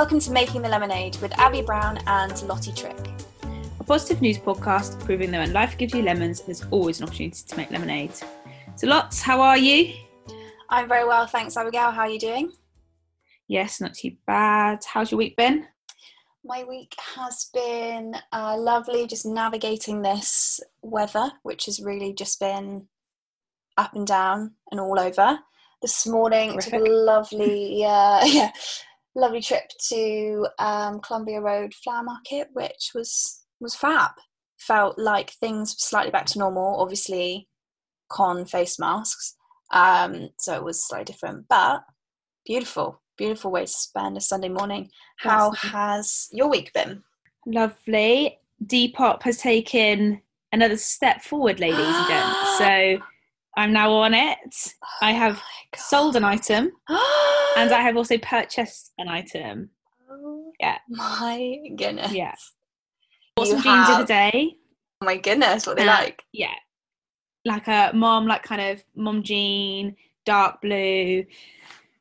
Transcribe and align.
Welcome 0.00 0.20
to 0.20 0.32
Making 0.32 0.62
the 0.62 0.68
Lemonade 0.70 1.18
with 1.18 1.38
Abby 1.38 1.60
Brown 1.60 1.98
and 2.06 2.42
Lottie 2.44 2.72
Trick. 2.72 2.96
A 3.80 3.84
positive 3.84 4.22
news 4.22 4.38
podcast 4.38 4.98
proving 5.04 5.30
that 5.30 5.40
when 5.40 5.52
life 5.52 5.76
gives 5.76 5.92
you 5.92 6.00
lemons, 6.00 6.40
there's 6.40 6.64
always 6.70 7.00
an 7.00 7.06
opportunity 7.06 7.42
to 7.46 7.56
make 7.58 7.70
lemonade. 7.70 8.14
So, 8.76 8.86
Lots, 8.86 9.20
how 9.20 9.42
are 9.42 9.58
you? 9.58 9.92
I'm 10.70 10.88
very 10.88 11.06
well, 11.06 11.26
thanks, 11.26 11.54
Abigail. 11.54 11.90
How 11.90 12.04
are 12.04 12.08
you 12.08 12.18
doing? 12.18 12.50
Yes, 13.46 13.78
not 13.78 13.92
too 13.92 14.12
bad. 14.26 14.78
How's 14.90 15.10
your 15.10 15.18
week 15.18 15.36
been? 15.36 15.66
My 16.46 16.64
week 16.64 16.94
has 17.14 17.50
been 17.52 18.14
uh, 18.32 18.56
lovely, 18.56 19.06
just 19.06 19.26
navigating 19.26 20.00
this 20.00 20.60
weather, 20.80 21.30
which 21.42 21.66
has 21.66 21.78
really 21.78 22.14
just 22.14 22.40
been 22.40 22.86
up 23.76 23.94
and 23.94 24.06
down 24.06 24.52
and 24.70 24.80
all 24.80 24.98
over. 24.98 25.40
This 25.82 26.06
morning, 26.06 26.52
Terrific. 26.52 26.72
took 26.72 26.88
a 26.88 26.90
lovely, 26.90 27.84
uh, 27.84 28.24
yeah, 28.24 28.50
lovely 29.14 29.40
trip 29.40 29.64
to 29.88 30.46
um, 30.58 31.00
Columbia 31.00 31.40
Road 31.40 31.74
Flower 31.74 32.02
Market, 32.02 32.48
which 32.52 32.90
was 32.94 33.44
was 33.60 33.74
fab. 33.74 34.12
Felt 34.58 34.98
like 34.98 35.30
things 35.30 35.70
were 35.70 35.78
slightly 35.78 36.10
back 36.10 36.26
to 36.26 36.38
normal. 36.38 36.80
Obviously, 36.80 37.48
con 38.10 38.44
face 38.44 38.78
masks, 38.78 39.36
um, 39.72 40.30
so 40.38 40.54
it 40.54 40.64
was 40.64 40.86
slightly 40.86 41.04
different, 41.04 41.46
but 41.48 41.82
beautiful, 42.44 43.02
beautiful 43.16 43.50
way 43.50 43.62
to 43.62 43.66
spend 43.66 44.16
a 44.16 44.20
Sunday 44.20 44.48
morning. 44.48 44.90
How 45.18 45.50
has 45.52 46.28
your 46.32 46.48
week 46.48 46.72
been? 46.72 47.02
Lovely. 47.46 48.38
Depop 48.64 49.22
has 49.22 49.38
taken 49.38 50.20
another 50.52 50.76
step 50.76 51.22
forward, 51.22 51.60
ladies 51.60 51.78
and 51.78 52.08
gents. 52.08 52.36
So 52.58 52.98
I'm 53.56 53.72
now 53.72 53.90
on 53.92 54.12
it. 54.12 54.74
I 55.00 55.12
have 55.12 55.38
oh 55.38 55.78
sold 55.78 56.16
an 56.16 56.24
item 56.24 56.72
and 57.60 57.72
I 57.72 57.80
have 57.80 57.96
also 57.96 58.18
purchased 58.18 58.92
an 58.98 59.08
item. 59.08 59.70
Oh 60.10 60.52
yeah. 60.58 60.78
My 60.88 61.58
goodness. 61.76 62.12
Yeah. 62.12 62.34
Bought 63.36 63.48
some 63.48 63.62
jeans 63.62 63.98
the 63.98 64.04
day. 64.04 64.56
Oh 65.02 65.06
my 65.06 65.16
goodness, 65.16 65.66
what 65.66 65.76
they 65.76 65.84
uh, 65.84 65.86
like? 65.86 66.22
Yeah. 66.32 66.54
Like 67.44 67.68
a 67.68 67.92
mom, 67.94 68.26
like 68.26 68.42
kind 68.42 68.60
of 68.60 68.84
mom 68.94 69.22
jean, 69.22 69.96
dark 70.26 70.60
blue. 70.60 71.24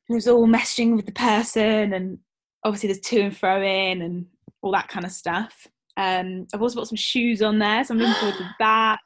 It 0.10 0.14
was 0.14 0.28
all 0.28 0.48
messaging 0.48 0.96
with 0.96 1.06
the 1.06 1.12
person 1.12 1.94
and 1.94 2.20
obviously 2.64 2.88
there's 2.88 3.00
to 3.00 3.22
and 3.22 3.38
fro 3.38 3.62
in 3.62 4.02
and 4.02 4.26
all 4.62 4.72
that 4.72 4.88
kind 4.88 5.06
of 5.06 5.12
stuff. 5.12 5.68
Um, 5.98 6.48
I've 6.54 6.62
also 6.62 6.80
got 6.80 6.88
some 6.88 6.96
shoes 6.96 7.42
on 7.42 7.60
there, 7.60 7.84
so 7.84 7.94
I'm 7.94 8.00
looking 8.00 8.16
forward 8.16 8.38
to 8.38 8.56
that. 8.60 9.00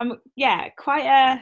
I'm 0.00 0.18
yeah, 0.36 0.68
quite 0.70 1.06
a 1.06 1.40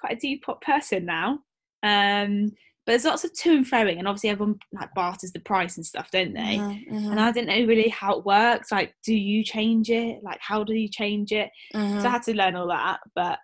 quite 0.00 0.22
a 0.22 0.26
Depop 0.26 0.60
person 0.60 1.06
now. 1.06 1.38
Um, 1.82 2.52
but 2.84 2.92
there's 2.92 3.04
lots 3.04 3.24
of 3.24 3.32
to 3.32 3.52
and 3.52 3.66
froing, 3.66 3.98
and 3.98 4.08
obviously 4.08 4.30
everyone 4.30 4.58
like 4.72 4.92
barters 4.94 5.32
the 5.32 5.40
price 5.40 5.76
and 5.76 5.86
stuff, 5.86 6.10
don't 6.10 6.34
they? 6.34 6.56
Mm-hmm, 6.58 6.94
mm-hmm. 6.94 7.10
And 7.12 7.20
I 7.20 7.30
didn't 7.30 7.48
know 7.48 7.66
really 7.66 7.88
how 7.88 8.18
it 8.18 8.24
works. 8.24 8.72
Like, 8.72 8.94
do 9.04 9.14
you 9.14 9.44
change 9.44 9.90
it? 9.90 10.22
Like, 10.22 10.40
how 10.40 10.64
do 10.64 10.74
you 10.74 10.88
change 10.88 11.32
it? 11.32 11.50
Mm-hmm. 11.74 12.00
So 12.00 12.08
I 12.08 12.10
had 12.10 12.22
to 12.24 12.34
learn 12.36 12.56
all 12.56 12.68
that, 12.68 13.00
but 13.14 13.38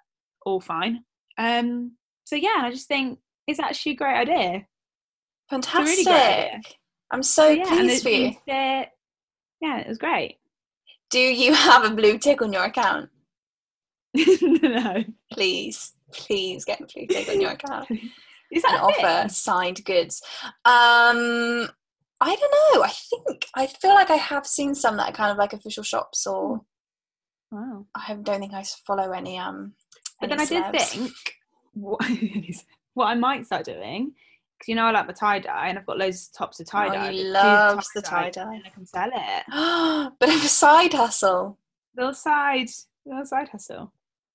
all 0.45 0.61
fine. 0.61 1.05
Um, 1.39 1.93
so 2.25 2.35
yeah, 2.35 2.57
I 2.59 2.71
just 2.71 2.89
think 2.89 3.21
it's 3.47 3.61
actually 3.61 3.93
a 3.93 3.97
great 3.97 4.17
idea. 4.17 4.67
Fantastic! 5.51 5.87
Really 5.87 6.05
great 6.05 6.15
idea. 6.15 6.61
I'm 7.11 7.23
so, 7.23 7.43
so 7.43 7.49
yeah, 7.49 7.65
pleased 7.65 8.03
for 8.03 8.09
you. 8.09 8.33
Fit. 8.45 8.89
Yeah, 9.61 9.79
it 9.79 9.89
was 9.89 9.99
great. 9.99 10.39
Do 11.11 11.21
you 11.21 11.55
have 11.55 11.85
a 11.85 11.95
blue 11.95 12.19
tick 12.19 12.43
on 12.43 12.53
your 12.53 12.65
account? 12.65 13.09
no. 14.15 15.05
Please 15.33 15.93
please 16.13 16.65
get 16.65 16.81
a 16.81 16.87
blue 16.87 17.07
tick 17.07 17.29
on 17.29 17.41
your 17.41 17.53
account. 17.53 17.89
Is 18.51 18.63
that 18.63 18.75
an 18.75 18.81
offer 18.81 19.29
signed 19.29 19.85
goods? 19.85 20.23
Um, 20.65 21.69
I 22.21 22.35
don't 22.35 22.55
know. 22.75 22.83
I 22.83 22.89
think 22.89 23.47
I 23.55 23.67
feel 23.67 23.95
like 23.95 24.11
I 24.11 24.17
have 24.17 24.47
seen 24.47 24.75
some 24.75 24.97
that 24.97 25.11
are 25.11 25.17
kind 25.17 25.31
of 25.31 25.37
like 25.37 25.53
official 25.53 25.83
shops, 25.85 26.27
or 26.27 26.63
wow. 27.51 27.87
I 27.95 28.15
don't 28.15 28.41
think 28.41 28.55
I 28.55 28.65
follow 28.87 29.13
any. 29.13 29.39
Um, 29.39 29.75
but 30.21 30.31
then 30.31 30.39
celebs. 30.39 30.63
I 30.65 30.71
did 30.73 30.81
think 30.81 31.13
what, 31.75 32.01
what 32.95 33.07
I 33.07 33.15
might 33.15 33.47
start 33.47 33.65
doing 33.65 34.15
because 34.59 34.69
you 34.69 34.75
know 34.75 34.87
I 34.87 34.91
like 34.91 35.07
my 35.07 35.13
tie 35.13 35.39
dye 35.39 35.69
and 35.69 35.79
I've 35.79 35.87
got 35.87 35.99
loads 35.99 36.29
of 36.29 36.39
tops 36.39 36.61
of 36.61 36.67
tie 36.67 36.89
dye. 36.89 37.11
Oh, 37.13 37.31
loves 37.31 37.89
the 37.95 38.03
tie 38.03 38.31
dye. 38.31 38.55
And 38.55 38.65
I 38.67 38.71
can 38.71 38.87
sell 38.87 39.11
it. 39.13 40.13
but 40.19 40.29
of 40.29 40.45
a 40.45 40.49
side 40.49 40.95
hustle. 40.95 41.59
Little 41.97 42.15
side, 42.15 42.69
little 43.07 43.25
side 43.25 43.49
hustle. 43.49 43.93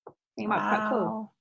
I 0.07 0.11
think 0.35 0.49
wow. 0.49 0.57
might 0.57 0.71
be 0.71 0.77
quite 0.77 0.89
cool. 0.89 1.33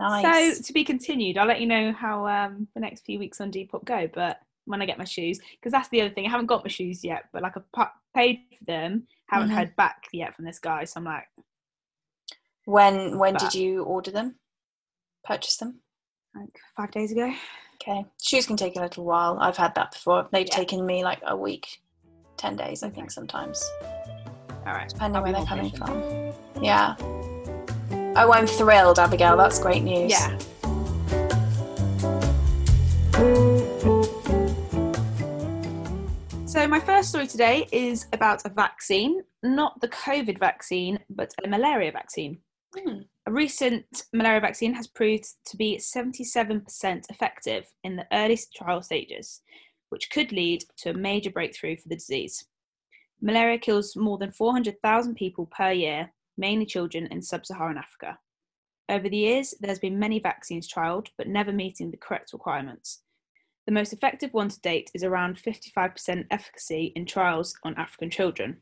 Nice. 0.00 0.56
So 0.56 0.62
to 0.62 0.72
be 0.72 0.84
continued. 0.84 1.38
I'll 1.38 1.46
let 1.46 1.60
you 1.60 1.66
know 1.66 1.92
how 1.92 2.26
um, 2.26 2.66
the 2.74 2.80
next 2.80 3.04
few 3.04 3.18
weeks 3.18 3.40
on 3.40 3.52
Depop 3.52 3.84
go. 3.84 4.08
But 4.12 4.38
when 4.64 4.82
I 4.82 4.86
get 4.86 4.98
my 4.98 5.04
shoes, 5.04 5.38
because 5.52 5.72
that's 5.72 5.88
the 5.88 6.00
other 6.00 6.10
thing. 6.10 6.26
I 6.26 6.30
haven't 6.30 6.46
got 6.46 6.64
my 6.64 6.70
shoes 6.70 7.04
yet, 7.04 7.24
but 7.32 7.42
like 7.42 7.54
I've 7.56 7.88
paid 8.14 8.40
for 8.58 8.64
them, 8.64 9.06
haven't 9.26 9.48
mm-hmm. 9.48 9.58
heard 9.58 9.76
back 9.76 10.04
yet 10.12 10.34
from 10.34 10.44
this 10.44 10.58
guy. 10.58 10.84
So 10.84 10.98
I'm 10.98 11.04
like, 11.04 11.28
when 12.64 13.18
when 13.18 13.34
but, 13.34 13.42
did 13.42 13.54
you 13.54 13.82
order 13.84 14.10
them? 14.10 14.36
Purchase 15.24 15.56
them? 15.56 15.80
Like 16.34 16.58
five 16.76 16.90
days 16.92 17.12
ago. 17.12 17.32
Okay, 17.82 18.04
shoes 18.22 18.46
can 18.46 18.56
take 18.56 18.76
a 18.76 18.80
little 18.80 19.04
while. 19.04 19.38
I've 19.40 19.56
had 19.56 19.74
that 19.74 19.92
before. 19.92 20.28
They've 20.32 20.46
yeah. 20.46 20.56
taken 20.56 20.84
me 20.84 21.02
like 21.02 21.20
a 21.26 21.36
week, 21.36 21.80
ten 22.36 22.56
days, 22.56 22.82
I 22.82 22.90
think 22.90 23.10
sometimes. 23.10 23.62
All 24.66 24.74
right, 24.74 24.88
depending 24.88 25.16
I'll 25.16 25.22
where 25.22 25.32
they're 25.32 25.46
coming 25.46 25.70
patient. 25.70 26.34
from. 26.54 26.62
Yeah. 26.62 26.94
Oh, 28.22 28.34
I'm 28.34 28.46
thrilled, 28.46 28.98
Abigail. 28.98 29.34
That's 29.38 29.58
great 29.58 29.82
news. 29.82 30.10
Yeah. 30.10 30.36
So, 36.44 36.68
my 36.68 36.80
first 36.80 37.08
story 37.08 37.26
today 37.26 37.66
is 37.72 38.08
about 38.12 38.44
a 38.44 38.50
vaccine, 38.50 39.22
not 39.42 39.80
the 39.80 39.88
COVID 39.88 40.38
vaccine, 40.38 40.98
but 41.08 41.32
a 41.42 41.48
malaria 41.48 41.92
vaccine. 41.92 42.40
Hmm. 42.76 43.04
A 43.26 43.32
recent 43.32 43.86
malaria 44.12 44.42
vaccine 44.42 44.74
has 44.74 44.86
proved 44.86 45.24
to 45.46 45.56
be 45.56 45.78
77% 45.78 47.04
effective 47.08 47.72
in 47.84 47.96
the 47.96 48.06
early 48.12 48.38
trial 48.54 48.82
stages, 48.82 49.40
which 49.88 50.10
could 50.10 50.30
lead 50.30 50.62
to 50.80 50.90
a 50.90 50.94
major 50.94 51.30
breakthrough 51.30 51.78
for 51.78 51.88
the 51.88 51.96
disease. 51.96 52.44
Malaria 53.22 53.56
kills 53.56 53.96
more 53.96 54.18
than 54.18 54.30
400,000 54.30 55.14
people 55.14 55.46
per 55.46 55.72
year 55.72 56.12
mainly 56.40 56.66
children 56.66 57.06
in 57.08 57.22
sub 57.22 57.46
Saharan 57.46 57.78
Africa. 57.78 58.18
Over 58.88 59.08
the 59.08 59.16
years, 59.16 59.54
there's 59.60 59.78
been 59.78 59.98
many 59.98 60.18
vaccines 60.18 60.68
trialled, 60.68 61.08
but 61.16 61.28
never 61.28 61.52
meeting 61.52 61.90
the 61.92 61.96
correct 61.96 62.32
requirements. 62.32 63.02
The 63.66 63.72
most 63.72 63.92
effective 63.92 64.32
one 64.32 64.48
to 64.48 64.60
date 64.62 64.90
is 64.94 65.04
around 65.04 65.36
55% 65.36 66.26
efficacy 66.30 66.92
in 66.96 67.06
trials 67.06 67.54
on 67.62 67.76
African 67.76 68.10
children. 68.10 68.56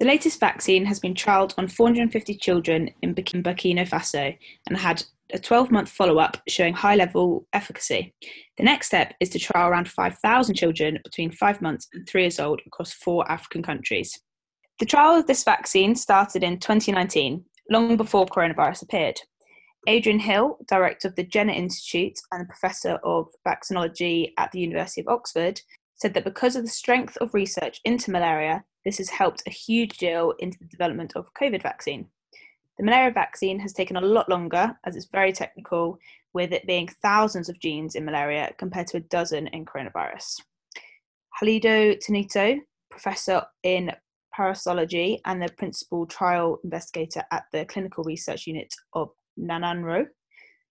The 0.00 0.06
latest 0.06 0.40
vaccine 0.40 0.86
has 0.86 0.98
been 0.98 1.14
trialled 1.14 1.54
on 1.58 1.68
450 1.68 2.34
children 2.36 2.90
in 3.02 3.14
Burkina 3.14 3.88
Faso 3.88 4.36
and 4.66 4.76
had 4.76 5.04
a 5.32 5.38
12 5.38 5.70
month 5.70 5.88
follow 5.88 6.18
up 6.18 6.38
showing 6.48 6.72
high 6.72 6.96
level 6.96 7.46
efficacy. 7.52 8.14
The 8.56 8.64
next 8.64 8.86
step 8.86 9.14
is 9.20 9.28
to 9.30 9.38
trial 9.38 9.68
around 9.68 9.88
5,000 9.88 10.54
children 10.54 10.98
between 11.04 11.30
5 11.30 11.60
months 11.60 11.88
and 11.92 12.08
3 12.08 12.22
years 12.22 12.40
old 12.40 12.60
across 12.66 12.92
four 12.92 13.30
African 13.30 13.62
countries. 13.62 14.18
The 14.78 14.86
trial 14.86 15.18
of 15.18 15.26
this 15.26 15.42
vaccine 15.42 15.96
started 15.96 16.44
in 16.44 16.60
2019, 16.60 17.44
long 17.68 17.96
before 17.96 18.26
coronavirus 18.26 18.82
appeared. 18.82 19.20
Adrian 19.88 20.20
Hill, 20.20 20.58
director 20.68 21.08
of 21.08 21.16
the 21.16 21.24
Jenner 21.24 21.52
Institute 21.52 22.20
and 22.30 22.48
professor 22.48 23.00
of 23.02 23.26
vaccinology 23.44 24.32
at 24.38 24.52
the 24.52 24.60
University 24.60 25.00
of 25.00 25.08
Oxford, 25.08 25.60
said 25.96 26.14
that 26.14 26.22
because 26.22 26.54
of 26.54 26.62
the 26.62 26.68
strength 26.68 27.16
of 27.16 27.34
research 27.34 27.80
into 27.84 28.12
malaria, 28.12 28.62
this 28.84 28.98
has 28.98 29.08
helped 29.08 29.42
a 29.46 29.50
huge 29.50 29.98
deal 29.98 30.32
into 30.38 30.58
the 30.60 30.66
development 30.66 31.14
of 31.16 31.34
COVID 31.34 31.60
vaccine. 31.60 32.06
The 32.78 32.84
malaria 32.84 33.10
vaccine 33.10 33.58
has 33.58 33.72
taken 33.72 33.96
a 33.96 34.00
lot 34.00 34.28
longer 34.28 34.78
as 34.84 34.94
it's 34.94 35.06
very 35.06 35.32
technical, 35.32 35.98
with 36.34 36.52
it 36.52 36.68
being 36.68 36.86
thousands 37.02 37.48
of 37.48 37.58
genes 37.58 37.96
in 37.96 38.04
malaria 38.04 38.54
compared 38.58 38.86
to 38.88 38.98
a 38.98 39.00
dozen 39.00 39.48
in 39.48 39.64
coronavirus. 39.64 40.40
Halidou 41.42 41.98
Tinto, 41.98 42.60
professor 42.90 43.42
in 43.64 43.90
parasitology 44.38 45.18
and 45.24 45.42
the 45.42 45.48
principal 45.56 46.06
trial 46.06 46.60
investigator 46.64 47.22
at 47.32 47.44
the 47.52 47.64
clinical 47.64 48.04
research 48.04 48.46
unit 48.46 48.72
of 48.92 49.10
Nanoro, 49.38 50.06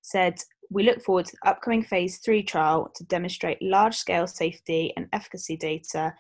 said, 0.02 0.40
We 0.70 0.84
look 0.84 1.02
forward 1.02 1.26
to 1.26 1.36
the 1.42 1.50
upcoming 1.50 1.84
phase 1.84 2.20
three 2.20 2.44
trial 2.44 2.92
to 2.96 3.04
demonstrate 3.06 3.62
large 3.62 3.96
scale 3.96 4.28
safety 4.28 4.94
and 4.96 5.08
efficacy 5.14 5.58
data 5.58 6.14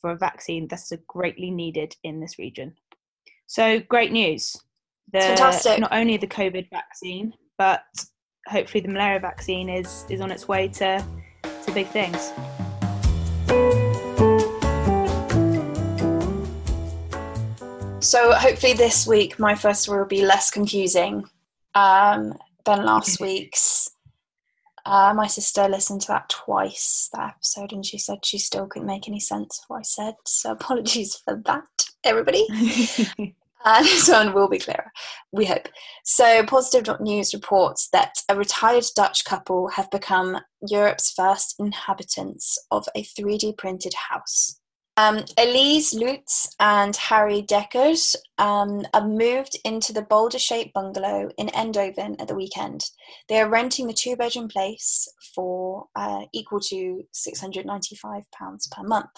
for 0.00 0.10
a 0.10 0.16
vaccine 0.16 0.68
that 0.68 0.80
is 0.80 0.92
greatly 1.06 1.50
needed 1.50 1.94
in 2.04 2.20
this 2.20 2.38
region. 2.38 2.74
So, 3.46 3.80
great 3.80 4.12
news. 4.12 4.56
The, 5.12 5.20
Fantastic. 5.20 5.80
Not 5.80 5.92
only 5.92 6.16
the 6.16 6.26
COVID 6.26 6.70
vaccine, 6.70 7.34
but 7.58 7.82
hopefully 8.46 8.80
the 8.80 8.88
malaria 8.88 9.20
vaccine 9.20 9.68
is, 9.68 10.04
is 10.08 10.20
on 10.20 10.30
its 10.30 10.48
way 10.48 10.68
to, 10.68 11.04
to 11.42 11.72
big 11.72 11.88
things. 11.88 12.32
So 18.00 18.32
hopefully 18.32 18.72
this 18.72 19.06
week 19.06 19.38
my 19.38 19.54
first 19.54 19.82
story 19.82 20.00
will 20.00 20.06
be 20.06 20.24
less 20.24 20.50
confusing 20.50 21.24
um, 21.74 22.34
than 22.64 22.86
last 22.86 23.20
week's. 23.20 23.90
Uh, 24.86 25.12
my 25.14 25.26
sister 25.26 25.68
listened 25.68 26.00
to 26.00 26.08
that 26.08 26.30
twice, 26.30 27.10
that 27.12 27.34
episode, 27.34 27.72
and 27.72 27.84
she 27.84 27.98
said 27.98 28.24
she 28.24 28.38
still 28.38 28.66
couldn't 28.66 28.88
make 28.88 29.06
any 29.06 29.20
sense 29.20 29.58
of 29.58 29.64
what 29.68 29.80
I 29.80 29.82
said. 29.82 30.14
So 30.24 30.52
apologies 30.52 31.16
for 31.16 31.42
that, 31.44 31.64
everybody. 32.02 32.46
uh, 33.66 33.82
this 33.82 34.08
one 34.08 34.32
will 34.32 34.48
be 34.48 34.58
clearer, 34.58 34.90
we 35.30 35.44
hope. 35.44 35.68
So, 36.02 36.42
Positive 36.44 36.98
News 37.00 37.34
reports 37.34 37.90
that 37.92 38.14
a 38.30 38.34
retired 38.34 38.84
Dutch 38.96 39.26
couple 39.26 39.68
have 39.68 39.90
become 39.90 40.40
Europe's 40.66 41.12
first 41.12 41.56
inhabitants 41.58 42.58
of 42.70 42.88
a 42.96 43.04
3D 43.04 43.58
printed 43.58 43.92
house. 43.92 44.59
Um, 45.00 45.24
Elise 45.38 45.94
Lutz 45.94 46.54
and 46.60 46.94
Harry 46.94 47.40
Dekkers 47.40 48.14
um, 48.36 48.82
moved 49.02 49.56
into 49.64 49.94
the 49.94 50.02
boulder 50.02 50.38
shaped 50.38 50.74
bungalow 50.74 51.30
in 51.38 51.46
Eindhoven 51.48 52.20
at 52.20 52.28
the 52.28 52.34
weekend. 52.34 52.84
They 53.26 53.40
are 53.40 53.48
renting 53.48 53.86
the 53.86 53.94
two 53.94 54.14
bedroom 54.14 54.48
place 54.48 55.08
for 55.34 55.86
uh, 55.96 56.26
equal 56.34 56.60
to 56.68 57.02
£695 57.14 58.24
per 58.70 58.82
month, 58.82 59.08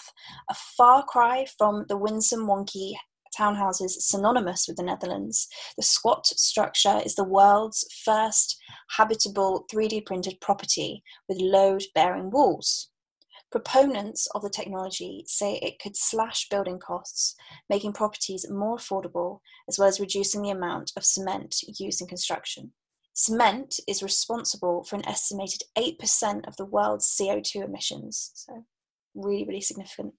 a 0.49 0.53
far 0.53 1.03
cry 1.03 1.45
from 1.57 1.83
the 1.89 1.97
winsome 1.97 2.47
wonky 2.47 2.93
townhouses 3.37 3.91
synonymous 3.99 4.65
with 4.69 4.77
the 4.77 4.83
Netherlands. 4.83 5.49
The 5.75 5.83
squat 5.83 6.27
structure 6.27 7.01
is 7.03 7.15
the 7.15 7.25
world's 7.25 7.85
first 8.05 8.57
habitable 8.95 9.65
3D 9.69 10.05
printed 10.05 10.39
property 10.39 11.03
with 11.27 11.41
load 11.41 11.83
bearing 11.93 12.31
walls. 12.31 12.89
Proponents 13.53 14.27
of 14.33 14.41
the 14.41 14.49
technology 14.49 15.25
say 15.27 15.59
it 15.61 15.77
could 15.77 15.95
slash 15.95 16.49
building 16.49 16.79
costs, 16.79 17.35
making 17.69 17.93
properties 17.93 18.49
more 18.49 18.77
affordable, 18.77 19.41
as 19.69 19.77
well 19.77 19.87
as 19.87 19.99
reducing 19.99 20.41
the 20.41 20.49
amount 20.49 20.91
of 20.97 21.05
cement 21.05 21.57
used 21.77 22.01
in 22.01 22.07
construction. 22.07 22.73
Cement 23.13 23.79
is 23.87 24.01
responsible 24.01 24.83
for 24.83 24.95
an 24.95 25.07
estimated 25.07 25.61
8% 25.77 26.47
of 26.47 26.55
the 26.55 26.65
world's 26.65 27.05
CO2 27.05 27.63
emissions, 27.63 28.31
so 28.33 28.65
really, 29.13 29.45
really 29.45 29.61
significant. 29.61 30.15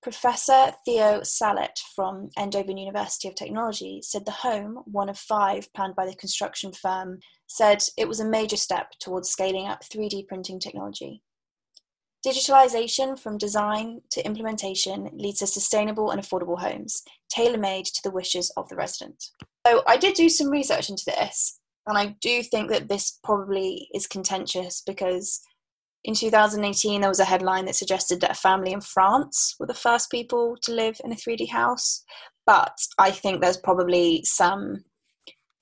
Professor 0.00 0.72
Theo 0.84 1.24
Salet 1.24 1.80
from 1.96 2.30
Eindhoven 2.38 2.78
University 2.78 3.26
of 3.26 3.34
Technology 3.34 4.02
said 4.04 4.24
the 4.24 4.30
home, 4.30 4.84
one 4.84 5.08
of 5.08 5.18
five 5.18 5.66
planned 5.72 5.96
by 5.96 6.06
the 6.06 6.14
construction 6.14 6.70
firm, 6.72 7.18
said 7.48 7.82
it 7.98 8.06
was 8.06 8.20
a 8.20 8.24
major 8.24 8.56
step 8.56 8.92
towards 9.00 9.30
scaling 9.30 9.66
up 9.66 9.82
3D 9.82 10.28
printing 10.28 10.60
technology. 10.60 11.24
Digitalization 12.24 13.18
from 13.18 13.36
design 13.36 14.00
to 14.10 14.24
implementation 14.24 15.10
leads 15.12 15.40
to 15.40 15.46
sustainable 15.46 16.10
and 16.10 16.22
affordable 16.22 16.60
homes, 16.60 17.02
tailor 17.28 17.58
made 17.58 17.84
to 17.86 18.00
the 18.04 18.12
wishes 18.12 18.52
of 18.56 18.68
the 18.68 18.76
resident. 18.76 19.24
So, 19.66 19.82
I 19.88 19.96
did 19.96 20.14
do 20.14 20.28
some 20.28 20.48
research 20.48 20.88
into 20.88 21.04
this, 21.04 21.58
and 21.86 21.98
I 21.98 22.16
do 22.20 22.44
think 22.44 22.70
that 22.70 22.88
this 22.88 23.18
probably 23.24 23.88
is 23.92 24.06
contentious 24.06 24.82
because 24.86 25.40
in 26.04 26.14
2018 26.14 27.00
there 27.00 27.10
was 27.10 27.18
a 27.18 27.24
headline 27.24 27.64
that 27.64 27.74
suggested 27.74 28.20
that 28.20 28.30
a 28.30 28.34
family 28.34 28.72
in 28.72 28.80
France 28.80 29.56
were 29.58 29.66
the 29.66 29.74
first 29.74 30.08
people 30.08 30.56
to 30.62 30.72
live 30.72 31.00
in 31.04 31.12
a 31.12 31.16
3D 31.16 31.48
house. 31.50 32.04
But 32.46 32.76
I 32.98 33.10
think 33.10 33.40
there's 33.40 33.56
probably 33.56 34.22
some 34.24 34.84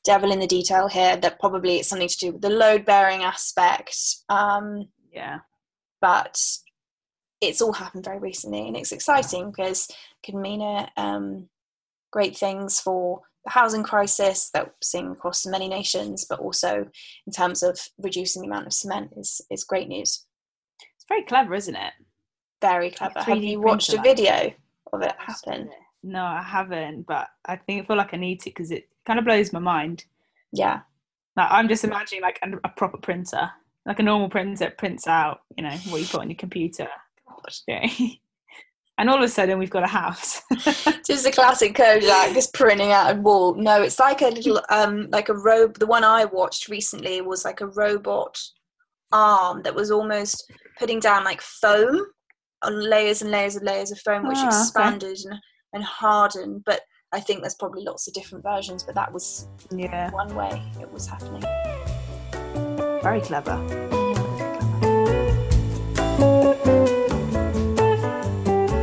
devil 0.04 0.32
in 0.32 0.40
the 0.40 0.46
detail 0.46 0.88
here 0.88 1.16
that 1.16 1.40
probably 1.40 1.76
it's 1.76 1.88
something 1.88 2.08
to 2.08 2.18
do 2.18 2.32
with 2.32 2.42
the 2.42 2.50
load 2.50 2.84
bearing 2.84 3.22
aspect. 3.22 3.96
Um, 4.28 4.88
yeah 5.12 5.40
but 6.00 6.36
it's 7.40 7.62
all 7.62 7.72
happened 7.72 8.04
very 8.04 8.18
recently 8.18 8.66
and 8.66 8.76
it's 8.76 8.92
exciting 8.92 9.50
because 9.50 9.88
it 9.88 9.96
can 10.22 10.40
mean 10.40 10.60
a, 10.60 10.88
um, 10.96 11.48
great 12.10 12.36
things 12.36 12.80
for 12.80 13.20
the 13.44 13.50
housing 13.50 13.82
crisis 13.82 14.50
that 14.52 14.66
we're 14.66 14.72
seeing 14.82 15.10
across 15.12 15.46
many 15.46 15.68
nations, 15.68 16.26
but 16.28 16.40
also 16.40 16.88
in 17.26 17.32
terms 17.32 17.62
of 17.62 17.78
reducing 17.98 18.42
the 18.42 18.48
amount 18.48 18.66
of 18.66 18.72
cement 18.72 19.12
is, 19.16 19.40
is 19.50 19.64
great 19.64 19.88
news. 19.88 20.26
It's 20.96 21.06
very 21.08 21.22
clever, 21.22 21.54
isn't 21.54 21.76
it? 21.76 21.92
Very 22.60 22.90
clever. 22.90 23.14
Like 23.16 23.28
Have 23.28 23.42
you 23.42 23.60
watched 23.60 23.94
a 23.94 24.02
video 24.02 24.52
of 24.92 25.02
it 25.02 25.14
happen? 25.18 25.70
No, 26.02 26.22
I 26.22 26.42
haven't, 26.42 27.06
but 27.06 27.28
I 27.46 27.56
think 27.56 27.82
I 27.82 27.86
feel 27.86 27.96
like 27.96 28.12
I 28.12 28.18
need 28.18 28.40
to 28.40 28.50
because 28.50 28.70
it 28.70 28.88
kind 29.06 29.18
of 29.18 29.24
blows 29.24 29.52
my 29.52 29.58
mind. 29.58 30.04
Yeah. 30.52 30.80
Like 31.36 31.48
I'm 31.50 31.68
just 31.68 31.84
imagining 31.84 32.22
like 32.22 32.38
a, 32.42 32.50
a 32.64 32.68
proper 32.70 32.98
printer 32.98 33.50
like 33.86 33.98
a 33.98 34.02
normal 34.02 34.28
printer 34.28 34.72
prints 34.76 35.06
out, 35.06 35.40
you 35.56 35.62
know, 35.64 35.76
what 35.88 36.00
you 36.00 36.06
put 36.06 36.20
on 36.20 36.30
your 36.30 36.36
computer. 36.36 36.88
and 38.98 39.08
all 39.08 39.16
of 39.16 39.22
a 39.22 39.28
sudden 39.28 39.58
we've 39.58 39.70
got 39.70 39.82
a 39.82 39.88
house. 39.88 40.42
Just 41.06 41.26
a 41.26 41.30
classic 41.30 41.74
Kodak, 41.74 42.34
just 42.34 42.52
printing 42.54 42.92
out 42.92 43.16
a 43.16 43.18
wall. 43.18 43.54
No, 43.54 43.82
it's 43.82 43.98
like 43.98 44.20
a 44.20 44.28
little, 44.28 44.60
um, 44.68 45.08
like 45.10 45.28
a 45.28 45.34
robe. 45.34 45.78
The 45.78 45.86
one 45.86 46.04
I 46.04 46.26
watched 46.26 46.68
recently 46.68 47.20
was 47.20 47.44
like 47.44 47.60
a 47.60 47.66
robot 47.68 48.38
arm 49.10 49.62
that 49.62 49.74
was 49.74 49.90
almost 49.90 50.52
putting 50.78 51.00
down 51.00 51.24
like 51.24 51.40
foam 51.40 52.04
on 52.62 52.88
layers 52.88 53.22
and 53.22 53.30
layers 53.30 53.56
and 53.56 53.66
layers 53.66 53.90
of 53.90 53.98
foam, 54.00 54.28
which 54.28 54.38
oh, 54.38 54.46
expanded 54.46 55.18
okay. 55.18 55.30
and, 55.30 55.40
and 55.72 55.84
hardened. 55.84 56.62
But 56.64 56.82
I 57.12 57.20
think 57.20 57.40
there's 57.40 57.56
probably 57.56 57.82
lots 57.82 58.06
of 58.06 58.14
different 58.14 58.44
versions, 58.44 58.82
but 58.84 58.94
that 58.94 59.12
was 59.12 59.48
yeah. 59.72 60.10
one 60.10 60.34
way 60.34 60.62
it 60.80 60.90
was 60.92 61.06
happening. 61.06 61.42
Very 63.02 63.20
clever. 63.22 63.56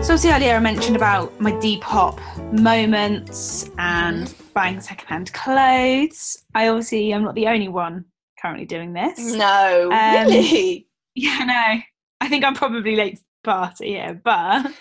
So 0.03 0.13
obviously 0.13 0.31
earlier 0.31 0.55
I 0.55 0.59
mentioned 0.59 0.95
about 0.95 1.39
my 1.39 1.51
Depop 1.51 2.19
moments 2.51 3.69
and 3.77 4.33
buying 4.53 4.79
secondhand 4.79 5.33
clothes. 5.33 6.43
I 6.55 6.69
obviously 6.69 7.13
am 7.13 7.23
not 7.23 7.35
the 7.35 7.47
only 7.47 7.67
one 7.67 8.05
currently 8.41 8.65
doing 8.65 8.93
this. 8.93 9.19
No, 9.19 9.89
um, 9.91 10.27
really? 10.27 10.87
Yeah, 11.19 11.39
no. 11.45 11.81
I 12.21 12.29
think 12.29 12.45
I'm 12.45 12.53
probably 12.53 12.95
late 12.95 13.17
to 13.17 13.23
the 13.43 13.51
party 13.51 13.87
here, 13.87 14.21
but 14.23 14.71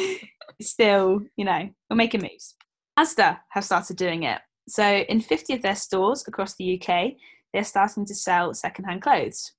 still, 0.62 1.20
you 1.36 1.44
know, 1.44 1.68
we're 1.90 1.96
making 1.96 2.22
moves. 2.22 2.54
Asda 2.96 3.40
have 3.48 3.64
started 3.64 3.96
doing 3.96 4.22
it. 4.22 4.40
So 4.68 4.84
in 4.84 5.20
50 5.20 5.54
of 5.54 5.62
their 5.62 5.74
stores 5.74 6.24
across 6.28 6.54
the 6.54 6.80
UK, 6.80 7.14
they're 7.52 7.64
starting 7.64 8.04
to 8.06 8.14
sell 8.14 8.54
secondhand 8.54 9.02
clothes. 9.02 9.52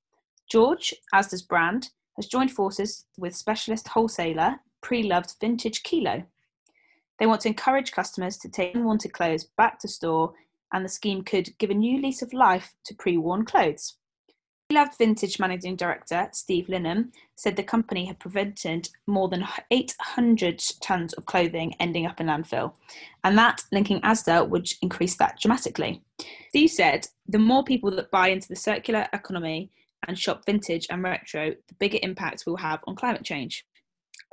George, 0.49 0.93
Asda's 1.13 1.41
brand, 1.41 1.89
has 2.17 2.27
joined 2.27 2.51
forces 2.51 3.05
with 3.17 3.35
specialist 3.35 3.87
wholesaler 3.89 4.57
Pre 4.81 5.03
Loved 5.03 5.35
Vintage 5.39 5.83
Kilo. 5.83 6.23
They 7.19 7.25
want 7.25 7.41
to 7.41 7.49
encourage 7.49 7.91
customers 7.91 8.37
to 8.39 8.49
take 8.49 8.75
unwanted 8.75 9.13
clothes 9.13 9.45
back 9.57 9.79
to 9.79 9.87
store, 9.87 10.33
and 10.73 10.83
the 10.83 10.89
scheme 10.89 11.23
could 11.23 11.57
give 11.57 11.69
a 11.69 11.75
new 11.75 12.01
lease 12.01 12.21
of 12.21 12.33
life 12.33 12.73
to 12.85 12.95
pre 12.95 13.17
worn 13.17 13.45
clothes. 13.45 13.95
Pre 14.69 14.77
Loved 14.77 14.97
Vintage 14.97 15.39
Managing 15.39 15.75
Director 15.75 16.29
Steve 16.33 16.67
Linham 16.67 17.11
said 17.35 17.55
the 17.55 17.63
company 17.63 18.05
had 18.05 18.19
prevented 18.19 18.89
more 19.05 19.29
than 19.29 19.47
800 19.69 20.57
tonnes 20.57 21.13
of 21.13 21.25
clothing 21.25 21.75
ending 21.79 22.05
up 22.05 22.19
in 22.19 22.27
landfill, 22.27 22.73
and 23.23 23.37
that 23.37 23.63
linking 23.71 24.01
Asda 24.01 24.47
would 24.49 24.67
increase 24.81 25.15
that 25.17 25.39
dramatically. 25.39 26.01
Steve 26.51 26.69
said 26.69 27.07
the 27.29 27.39
more 27.39 27.63
people 27.63 27.89
that 27.91 28.11
buy 28.11 28.27
into 28.27 28.49
the 28.49 28.57
circular 28.57 29.07
economy 29.13 29.71
and 30.05 30.19
shop 30.19 30.45
vintage 30.45 30.85
and 30.89 31.01
retro, 31.01 31.51
the 31.69 31.75
bigger 31.79 31.97
impact 32.01 32.43
we'll 32.45 32.57
have 32.57 32.81
on 32.87 32.93
climate 32.93 33.23
change. 33.23 33.65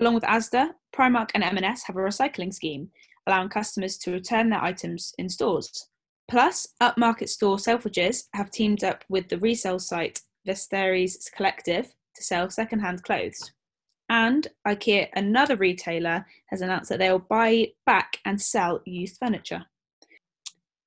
Along 0.00 0.14
with 0.14 0.24
Asda, 0.24 0.70
Primark 0.92 1.30
and 1.34 1.44
M&S 1.44 1.84
have 1.84 1.94
a 1.94 2.00
recycling 2.00 2.52
scheme, 2.52 2.90
allowing 3.28 3.48
customers 3.48 3.96
to 3.98 4.10
return 4.10 4.50
their 4.50 4.60
items 4.60 5.14
in 5.16 5.28
stores. 5.28 5.90
Plus, 6.28 6.66
upmarket 6.82 7.28
store 7.28 7.56
Selfridges 7.56 8.24
have 8.34 8.50
teamed 8.50 8.82
up 8.82 9.04
with 9.08 9.28
the 9.28 9.38
resale 9.38 9.78
site 9.78 10.20
Vestiaire 10.44 11.30
Collective 11.36 11.94
to 12.16 12.24
sell 12.24 12.50
secondhand 12.50 13.04
clothes. 13.04 13.52
And 14.08 14.48
IKEA, 14.66 15.06
another 15.14 15.54
retailer, 15.54 16.26
has 16.46 16.62
announced 16.62 16.88
that 16.88 16.98
they 16.98 17.12
will 17.12 17.20
buy 17.20 17.68
back 17.86 18.18
and 18.24 18.42
sell 18.42 18.80
used 18.84 19.18
furniture. 19.18 19.66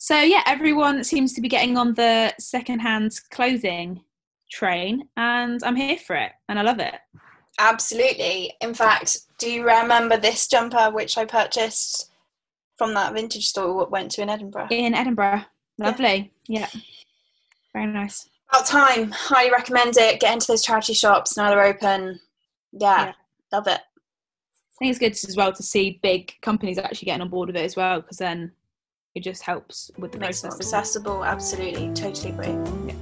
So, 0.03 0.20
yeah, 0.20 0.41
everyone 0.48 1.03
seems 1.03 1.34
to 1.34 1.41
be 1.41 1.48
getting 1.48 1.77
on 1.77 1.93
the 1.93 2.34
secondhand 2.39 3.20
clothing 3.29 4.03
train, 4.50 5.08
and 5.15 5.63
I'm 5.63 5.75
here 5.75 5.96
for 5.96 6.15
it, 6.15 6.31
and 6.50 6.58
I 6.58 6.63
love 6.63 6.79
it. 6.79 6.96
Absolutely. 7.60 8.51
In 8.62 8.74
fact, 8.74 9.20
do 9.38 9.48
you 9.48 9.63
remember 9.63 10.17
this 10.17 10.48
jumper 10.48 10.89
which 10.89 11.20
I 11.20 11.25
purchased 11.25 12.10
from 12.79 12.96
that 12.96 13.13
vintage 13.13 13.46
store 13.48 13.77
we 13.77 13.86
went 13.91 14.10
to 14.13 14.24
in 14.24 14.29
Edinburgh? 14.31 14.70
In 14.72 14.96
Edinburgh. 14.96 15.43
Lovely. 15.77 16.34
Yeah. 16.48 16.67
yeah. 16.74 16.81
Very 17.72 17.86
nice. 17.86 18.27
About 18.50 18.65
time. 18.65 19.12
Highly 19.12 19.51
recommend 19.51 19.98
it. 19.98 20.20
Get 20.20 20.34
into 20.34 20.48
those 20.48 20.63
charity 20.63 20.96
shops 20.96 21.38
now 21.38 21.51
they're 21.51 21.62
open. 21.62 22.20
Yeah, 22.72 23.05
yeah. 23.05 23.13
love 23.51 23.67
it. 23.67 23.81
I 23.81 24.75
think 24.79 24.89
it's 24.89 25.00
good 25.24 25.29
as 25.29 25.38
well 25.38 25.53
to 25.53 25.62
see 25.62 26.00
big 26.01 26.34
companies 26.41 26.79
actually 26.79 27.05
getting 27.05 27.22
on 27.22 27.29
board 27.29 27.50
with 27.50 27.55
it 27.55 27.65
as 27.65 27.75
well, 27.75 28.01
because 28.01 28.17
then 28.17 28.53
it 29.13 29.24
just 29.24 29.44
helps 29.44 29.91
with 29.98 30.12
the 30.12 30.18
it 30.18 30.22
process. 30.22 30.56
accessible. 30.56 31.24
Absolutely, 31.24 31.89
totally 31.94 32.32
agree. 32.32 32.48
Yeah. 32.88 32.96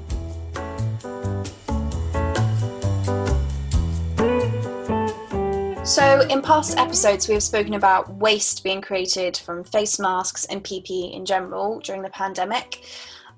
So, 5.86 6.22
in 6.30 6.44
past 6.44 6.78
episodes, 6.78 7.28
we 7.28 7.34
have 7.34 7.42
spoken 7.42 7.74
about 7.74 8.14
waste 8.16 8.64
being 8.64 8.80
created 8.80 9.38
from 9.38 9.64
face 9.64 9.98
masks 9.98 10.46
and 10.46 10.64
PPE 10.64 11.16
in 11.16 11.26
general 11.26 11.80
during 11.80 12.04
the 12.04 12.10
pandemic. 12.12 12.84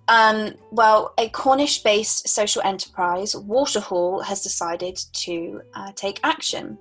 Um, 0.10 0.56
well, 0.72 1.14
a 1.18 1.30
Cornish 1.30 1.82
based 1.84 2.28
social 2.28 2.62
enterprise, 2.64 3.34
Waterhaul, 3.36 4.26
has 4.26 4.44
decided 4.44 5.00
to 5.14 5.62
uh, 5.74 5.92
take 5.96 6.20
action. 6.24 6.78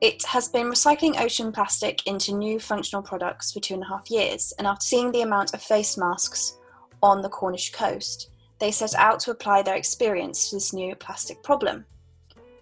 It 0.00 0.24
has 0.26 0.48
been 0.48 0.66
recycling 0.66 1.20
ocean 1.20 1.50
plastic 1.50 2.06
into 2.06 2.32
new 2.32 2.60
functional 2.60 3.02
products 3.02 3.52
for 3.52 3.58
two 3.58 3.74
and 3.74 3.82
a 3.82 3.88
half 3.88 4.10
years, 4.10 4.52
and 4.58 4.66
after 4.66 4.84
seeing 4.84 5.10
the 5.10 5.22
amount 5.22 5.54
of 5.54 5.62
face 5.62 5.96
masks 5.96 6.56
on 7.02 7.20
the 7.20 7.28
Cornish 7.28 7.72
coast, 7.72 8.30
they 8.60 8.70
set 8.70 8.94
out 8.94 9.18
to 9.20 9.32
apply 9.32 9.62
their 9.62 9.74
experience 9.74 10.50
to 10.50 10.56
this 10.56 10.72
new 10.72 10.94
plastic 10.94 11.42
problem. 11.42 11.84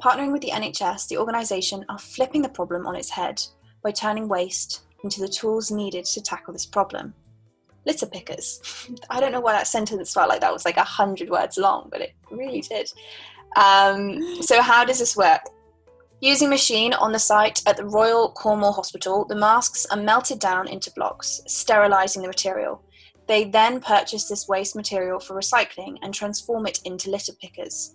Partnering 0.02 0.33
with 0.33 0.40
the 0.40 0.50
NHS, 0.50 1.09
the 1.09 1.19
organisation 1.19 1.85
are 1.90 1.99
flipping 1.99 2.40
the 2.40 2.49
problem 2.49 2.87
on 2.87 2.97
its 2.97 3.11
head 3.11 3.43
by 3.83 3.90
turning 3.90 4.28
waste 4.28 4.85
into 5.05 5.21
the 5.21 5.28
tools 5.28 5.71
needed 5.71 6.07
to 6.07 6.23
tackle 6.23 6.55
this 6.55 6.66
problem. 6.66 7.14
Litter 7.85 8.07
pickers. 8.07 8.61
I 9.11 9.21
don't 9.21 9.33
know 9.33 9.40
why 9.40 9.52
that 9.52 9.66
sentence 9.66 10.14
felt 10.14 10.31
like 10.31 10.40
that 10.40 10.52
was 10.52 10.64
like 10.64 10.78
a 10.78 10.85
hundred 10.85 11.28
words 11.28 11.59
long, 11.59 11.88
but 11.90 12.00
it 12.00 12.14
really 12.31 12.62
did. 12.62 12.90
Um, 13.57 14.43
so, 14.43 14.61
how 14.61 14.85
does 14.85 14.99
this 14.99 15.16
work? 15.16 15.43
Using 16.26 16.50
machine 16.50 16.92
on 16.92 17.12
the 17.12 17.21
site 17.21 17.62
at 17.68 17.76
the 17.76 17.85
Royal 17.85 18.33
Cornwall 18.33 18.73
Hospital, 18.73 19.25
the 19.25 19.37
masks 19.37 19.87
are 19.92 19.97
melted 19.97 20.40
down 20.40 20.66
into 20.66 20.90
blocks, 20.90 21.40
sterilising 21.47 22.21
the 22.21 22.26
material. 22.26 22.83
They 23.28 23.45
then 23.45 23.78
purchase 23.78 24.28
this 24.28 24.49
waste 24.49 24.75
material 24.75 25.21
for 25.21 25.37
recycling 25.37 25.99
and 26.02 26.12
transform 26.12 26.66
it 26.66 26.80
into 26.85 27.12
litter 27.12 27.33
pickers. 27.40 27.95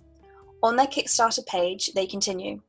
On 0.63 0.77
their 0.77 0.87
Kickstarter 0.87 1.45
page, 1.45 1.91
they 1.93 2.07
continue. 2.07 2.61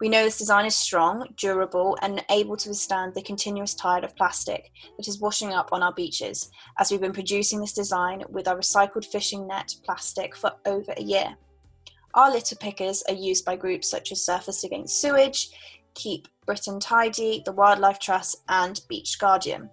We 0.00 0.08
know 0.08 0.24
this 0.24 0.38
design 0.38 0.66
is 0.66 0.74
strong, 0.74 1.28
durable, 1.36 1.96
and 2.02 2.24
able 2.28 2.56
to 2.56 2.70
withstand 2.70 3.14
the 3.14 3.22
continuous 3.22 3.74
tide 3.74 4.02
of 4.02 4.16
plastic 4.16 4.72
that 4.96 5.06
is 5.06 5.20
washing 5.20 5.52
up 5.52 5.68
on 5.70 5.80
our 5.80 5.94
beaches, 5.94 6.50
as 6.80 6.90
we've 6.90 7.00
been 7.00 7.12
producing 7.12 7.60
this 7.60 7.72
design 7.72 8.24
with 8.30 8.48
our 8.48 8.56
recycled 8.56 9.04
fishing 9.04 9.46
net 9.46 9.76
plastic 9.84 10.34
for 10.34 10.50
over 10.66 10.92
a 10.96 11.02
year. 11.02 11.36
Our 12.18 12.32
litter 12.32 12.56
pickers 12.56 13.04
are 13.08 13.14
used 13.14 13.44
by 13.44 13.54
groups 13.54 13.88
such 13.88 14.10
as 14.10 14.18
Surfers 14.18 14.64
Against 14.64 15.00
Sewage, 15.00 15.50
Keep 15.94 16.26
Britain 16.46 16.80
Tidy, 16.80 17.44
the 17.44 17.52
Wildlife 17.52 18.00
Trust, 18.00 18.42
and 18.48 18.80
Beach 18.88 19.20
Guardian. 19.20 19.70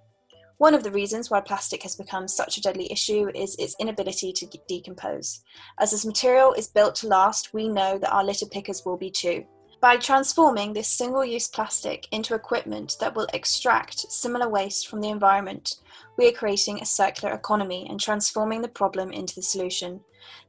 One 0.57 0.75
of 0.75 0.83
the 0.83 0.91
reasons 0.91 1.31
why 1.31 1.41
plastic 1.41 1.81
has 1.81 1.95
become 1.95 2.27
such 2.27 2.59
a 2.59 2.61
deadly 2.61 2.91
issue 2.91 3.31
is 3.33 3.55
its 3.55 3.75
inability 3.79 4.31
to 4.31 4.59
decompose. 4.67 5.41
As 5.79 5.89
this 5.89 6.05
material 6.05 6.53
is 6.53 6.67
built 6.67 6.93
to 6.97 7.07
last, 7.07 7.51
we 7.51 7.67
know 7.67 7.97
that 7.97 8.13
our 8.13 8.23
litter 8.23 8.45
pickers 8.45 8.83
will 8.85 8.95
be 8.95 9.09
too. 9.09 9.43
By 9.85 9.97
transforming 9.97 10.73
this 10.73 10.87
single 10.87 11.23
use 11.23 11.47
plastic 11.47 12.07
into 12.11 12.33
equipment 12.33 12.97
that 12.99 13.15
will 13.15 13.27
extract 13.33 14.11
similar 14.11 14.49
waste 14.49 14.87
from 14.87 14.99
the 14.99 15.09
environment, 15.09 15.75
we 16.17 16.27
are 16.27 16.31
creating 16.31 16.81
a 16.81 16.85
circular 16.87 17.35
economy 17.35 17.85
and 17.87 17.99
transforming 17.99 18.63
the 18.63 18.67
problem 18.67 19.11
into 19.11 19.35
the 19.35 19.43
solution. 19.43 20.01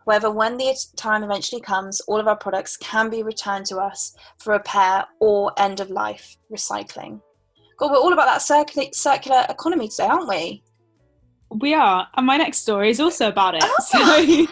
However, 0.06 0.30
when 0.30 0.56
the 0.56 0.74
time 0.96 1.22
eventually 1.22 1.60
comes, 1.60 2.00
all 2.08 2.18
of 2.18 2.28
our 2.28 2.36
products 2.36 2.78
can 2.78 3.10
be 3.10 3.22
returned 3.22 3.66
to 3.66 3.76
us 3.76 4.16
for 4.38 4.54
repair 4.54 5.04
or 5.20 5.52
end 5.58 5.80
of 5.80 5.90
life 5.90 6.38
recycling. 6.50 7.20
God, 7.76 7.90
we're 7.90 7.98
all 7.98 8.14
about 8.14 8.24
that 8.24 8.40
circular, 8.40 8.88
circular 8.94 9.44
economy 9.50 9.88
today, 9.88 10.06
aren't 10.06 10.30
we? 10.30 10.62
We 11.50 11.74
are, 11.74 12.08
and 12.14 12.26
my 12.26 12.36
next 12.36 12.58
story 12.58 12.90
is 12.90 12.98
also 12.98 13.28
about 13.28 13.54
it. 13.54 13.62
Oh 13.64 14.48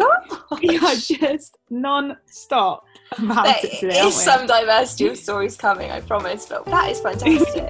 so 0.48 0.56
we 0.62 0.78
are 0.78 0.94
just 0.94 1.58
non-stop 1.68 2.84
about 3.18 3.44
there 3.44 3.56
it 3.64 3.80
today. 3.80 4.00
Is 4.00 4.14
some 4.14 4.46
diversity 4.46 5.08
of 5.08 5.16
stories 5.18 5.56
coming, 5.56 5.90
I 5.90 6.00
promise. 6.00 6.46
But 6.46 6.64
that 6.66 6.90
is 6.90 7.00
fantastic. 7.00 7.64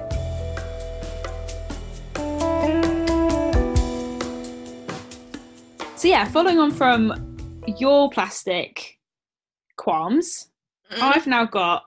so 5.96 6.08
yeah, 6.08 6.26
following 6.26 6.58
on 6.58 6.70
from 6.70 7.38
your 7.78 8.10
plastic 8.10 8.98
qualms, 9.76 10.50
mm-hmm. 10.92 11.02
I've 11.02 11.26
now 11.26 11.46
got 11.46 11.84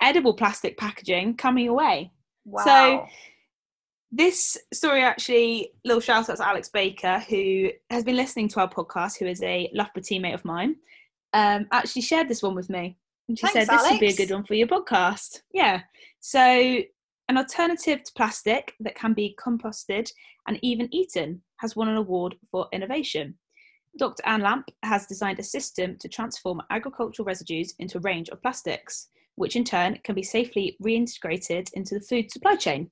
edible 0.00 0.34
plastic 0.34 0.76
packaging 0.76 1.36
coming 1.36 1.68
away. 1.68 2.10
Wow. 2.44 2.64
So 2.64 3.06
this 4.16 4.56
story 4.72 5.02
actually, 5.02 5.72
little 5.84 6.00
shout 6.00 6.28
out 6.28 6.36
to 6.36 6.48
Alex 6.48 6.68
Baker, 6.68 7.18
who 7.28 7.70
has 7.90 8.04
been 8.04 8.16
listening 8.16 8.48
to 8.48 8.60
our 8.60 8.68
podcast, 8.68 9.18
who 9.18 9.26
is 9.26 9.42
a 9.42 9.68
Loughborough 9.74 10.02
teammate 10.02 10.34
of 10.34 10.44
mine, 10.44 10.76
um, 11.32 11.66
actually 11.72 12.02
shared 12.02 12.28
this 12.28 12.42
one 12.42 12.54
with 12.54 12.70
me. 12.70 12.96
And 13.28 13.38
she 13.38 13.46
Thanks, 13.46 13.68
said, 13.68 13.78
this 13.78 13.90
would 13.90 14.00
be 14.00 14.08
a 14.08 14.16
good 14.16 14.30
one 14.30 14.44
for 14.44 14.54
your 14.54 14.68
podcast. 14.68 15.42
Yeah. 15.52 15.80
So, 16.20 16.40
an 16.40 17.38
alternative 17.38 18.04
to 18.04 18.12
plastic 18.14 18.74
that 18.80 18.94
can 18.94 19.14
be 19.14 19.36
composted 19.42 20.10
and 20.46 20.58
even 20.62 20.94
eaten 20.94 21.42
has 21.56 21.74
won 21.74 21.88
an 21.88 21.96
award 21.96 22.36
for 22.50 22.68
innovation. 22.72 23.36
Dr. 23.98 24.22
Anne 24.26 24.42
Lamp 24.42 24.68
has 24.82 25.06
designed 25.06 25.38
a 25.38 25.44
system 25.44 25.96
to 26.00 26.08
transform 26.08 26.60
agricultural 26.70 27.26
residues 27.26 27.74
into 27.78 27.98
a 27.98 28.02
range 28.02 28.28
of 28.28 28.42
plastics 28.42 29.08
which 29.36 29.56
in 29.56 29.64
turn 29.64 29.98
can 30.04 30.14
be 30.14 30.22
safely 30.22 30.76
reintegrated 30.82 31.68
into 31.72 31.94
the 31.94 32.00
food 32.00 32.30
supply 32.30 32.54
chain. 32.54 32.90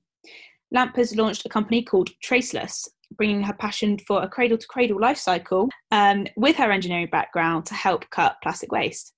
Lamp 0.73 0.95
has 0.95 1.15
launched 1.15 1.45
a 1.45 1.49
company 1.49 1.83
called 1.83 2.09
Traceless, 2.21 2.89
bringing 3.15 3.43
her 3.43 3.53
passion 3.53 3.99
for 4.07 4.23
a 4.23 4.27
cradle 4.27 4.57
to 4.57 4.67
cradle 4.67 4.99
life 4.99 5.19
cycle 5.19 5.69
um, 5.91 6.25
with 6.35 6.55
her 6.55 6.71
engineering 6.71 7.09
background 7.11 7.67
to 7.67 7.75
help 7.75 8.09
cut 8.09 8.37
plastic 8.41 8.71
waste. 8.71 9.13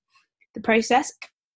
The 0.54 0.62
process 0.62 1.14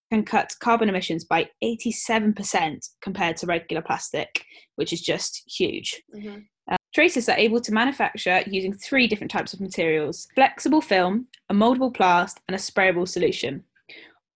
can 0.10 0.24
cut 0.24 0.56
carbon 0.62 0.88
emissions 0.88 1.26
by 1.26 1.50
87% 1.62 2.90
compared 3.02 3.36
to 3.38 3.46
regular 3.46 3.82
plastic, 3.82 4.46
which 4.78 4.94
is 4.94 5.02
just 5.02 5.44
huge. 5.46 6.02
Mm-hmm. 6.16 6.40
Uh, 6.72 6.78
Traceless 6.96 7.28
are 7.28 7.38
able 7.38 7.60
to 7.60 7.74
manufacture 7.74 8.42
using 8.48 8.74
three 8.74 9.06
different 9.06 9.32
types 9.32 9.54
of 9.54 9.60
materials 9.60 10.28
flexible 10.34 10.82
film, 10.82 11.28
a 11.50 11.54
moldable 11.54 11.94
plast, 11.94 12.40
and 12.48 12.56
a 12.56 12.60
sprayable 12.60 13.08
solution. 13.08 13.66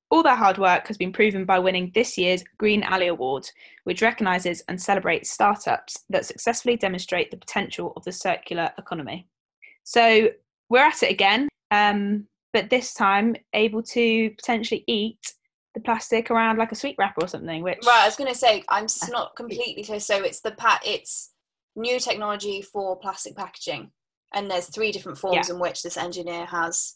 All 0.10 0.24
their 0.24 0.36
hard 0.36 0.58
work 0.58 0.88
has 0.88 0.98
been 0.98 1.12
proven 1.12 1.44
by 1.44 1.58
winning 1.58 1.92
this 1.96 2.18
year's 2.18 2.44
Green 2.58 2.84
Alley 2.84 3.08
Award, 3.08 3.50
which 3.84 4.02
recognises 4.02 4.64
and 4.68 4.80
celebrates 4.80 5.32
startups 5.32 6.04
that 6.10 6.26
successfully 6.26 6.78
demonstrate 6.78 7.32
the 7.32 7.38
potential 7.38 7.94
of 7.96 8.04
the 8.04 8.12
circular 8.12 8.72
economy. 8.78 9.28
So 9.84 10.30
we're 10.70 10.86
at 10.86 11.04
it 11.04 11.12
again, 11.12 11.50
um, 11.72 12.28
but 12.54 12.70
this 12.70 12.94
time 12.94 13.36
able 13.54 13.82
to 13.84 14.30
potentially 14.32 14.84
eat 14.88 15.34
the 15.74 15.82
plastic 15.82 16.30
around 16.30 16.58
like 16.58 16.72
a 16.72 16.76
sweet 16.76 16.96
wrapper 17.00 17.24
or 17.24 17.28
something. 17.28 17.64
Which 17.64 17.80
right, 17.86 18.04
I 18.04 18.06
was 18.06 18.16
going 18.16 18.32
to 18.32 18.38
say 18.38 18.64
I'm 18.70 18.88
not 19.10 19.36
completely 19.36 19.84
clear. 19.84 20.00
So 20.00 20.24
it's 20.24 20.42
the 20.42 20.52
pat, 20.52 20.82
it's 20.86 21.32
new 21.76 22.00
technology 22.00 22.62
for 22.62 22.98
plastic 22.98 23.36
packaging, 23.36 23.92
and 24.34 24.50
there's 24.50 24.68
three 24.68 24.92
different 24.92 25.18
forms 25.18 25.50
yeah. 25.50 25.56
in 25.56 25.60
which 25.60 25.82
this 25.82 25.98
engineer 25.98 26.46
has 26.46 26.96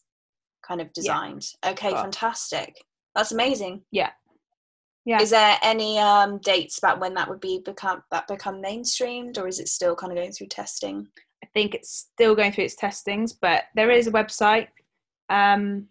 kind 0.65 0.81
of 0.81 0.93
designed. 0.93 1.47
Yeah. 1.63 1.71
Okay, 1.71 1.91
fantastic. 1.91 2.83
That's 3.17 3.31
amazing. 3.31 3.81
Yeah. 3.91 4.11
Yeah. 5.03 5.21
Is 5.21 5.31
there 5.31 5.57
any 5.63 5.97
um, 5.97 6.37
dates 6.37 6.77
about 6.77 6.99
when 6.99 7.15
that 7.15 7.27
would 7.27 7.41
be 7.41 7.61
become 7.65 8.03
that 8.11 8.27
become 8.27 8.61
mainstreamed, 8.61 9.39
or 9.39 9.47
is 9.47 9.59
it 9.59 9.69
still 9.69 9.95
kind 9.95 10.11
of 10.11 10.17
going 10.17 10.31
through 10.31 10.47
testing? 10.47 11.07
I 11.43 11.47
think 11.53 11.73
it's 11.73 12.07
still 12.13 12.35
going 12.35 12.51
through 12.51 12.65
its 12.65 12.75
testings, 12.75 13.33
but 13.33 13.63
there 13.75 13.89
is 13.89 14.05
a 14.05 14.11
website 14.11 14.67
um, 15.29 15.87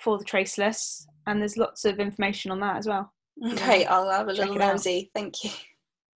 for 0.00 0.16
the 0.16 0.24
traceless, 0.24 1.06
and 1.26 1.40
there's 1.40 1.58
lots 1.58 1.84
of 1.84 2.00
information 2.00 2.50
on 2.50 2.60
that 2.60 2.76
as 2.76 2.86
well. 2.86 3.12
Okay, 3.52 3.84
I'll 3.84 4.10
have 4.10 4.28
a 4.28 4.32
little 4.32 4.54
nosy. 4.54 5.10
Thank 5.14 5.44
you. 5.44 5.50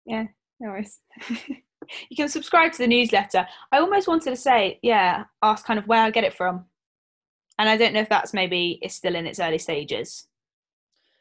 Yeah, 0.07 0.25
no 0.61 0.71
worries. 0.71 1.01
you 1.49 2.17
can 2.17 2.29
subscribe 2.29 2.73
to 2.73 2.79
the 2.79 2.87
newsletter. 2.87 3.47
I 3.71 3.79
almost 3.79 4.09
wanted 4.09 4.31
to 4.31 4.37
say, 4.37 4.79
yeah, 4.83 5.25
ask 5.43 5.67
kind 5.67 5.79
of 5.79 5.87
where 5.89 6.03
I 6.03 6.11
get 6.11 6.25
it 6.25 6.35
from, 6.35 6.65
and 7.59 7.69
I 7.69 7.77
don't 7.77 7.93
know 7.93 8.01
if 8.01 8.09
that's 8.09 8.33
maybe 8.33 8.79
it's 8.81 8.95
still 8.95 9.17
in 9.17 9.27
its 9.27 9.41
early 9.41 9.59
stages. 9.59 10.27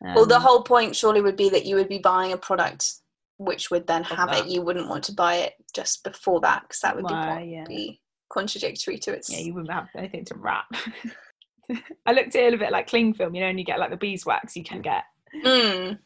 Um, 0.04 0.16
well, 0.16 0.26
the 0.26 0.40
whole 0.40 0.64
point 0.64 0.96
surely 0.96 1.22
would 1.22 1.38
be 1.38 1.50
that 1.50 1.66
you 1.66 1.76
would 1.76 1.90
be 1.90 2.00
buying 2.00 2.34
a 2.34 2.38
product 2.38 2.94
which 3.38 3.72
would 3.72 3.88
then 3.88 4.04
have 4.04 4.30
that. 4.30 4.46
it. 4.46 4.52
You 4.52 4.62
wouldn't 4.62 4.90
want 4.90 5.04
to 5.06 5.14
buy 5.14 5.36
it 5.36 5.54
just 5.74 6.04
before 6.04 6.40
that 6.42 6.64
because 6.64 6.82
that 6.82 6.96
would 6.96 7.06
well, 7.06 7.40
be, 7.40 7.46
yeah. 7.46 7.66
be 7.68 8.02
contradictory 8.30 8.98
to 9.00 9.14
its. 9.14 9.30
Yeah, 9.30 9.40
you 9.40 9.54
wouldn't 9.54 9.74
have 9.74 9.88
anything 9.98 10.26
to 10.26 10.36
wrap. 10.36 10.66
I 12.06 12.12
looked 12.12 12.36
at 12.36 12.36
it 12.36 12.42
a 12.42 12.44
little 12.44 12.60
bit 12.60 12.72
like 12.72 12.88
cling 12.88 13.14
film. 13.14 13.36
You 13.36 13.42
know, 13.42 13.48
and 13.48 13.60
you 13.60 13.66
get 13.66 13.80
like 13.80 13.90
the 13.90 13.98
beeswax 13.98 14.56
you 14.56 14.64
can 14.64 14.82
get. 14.82 15.04
Mm. 15.46 15.98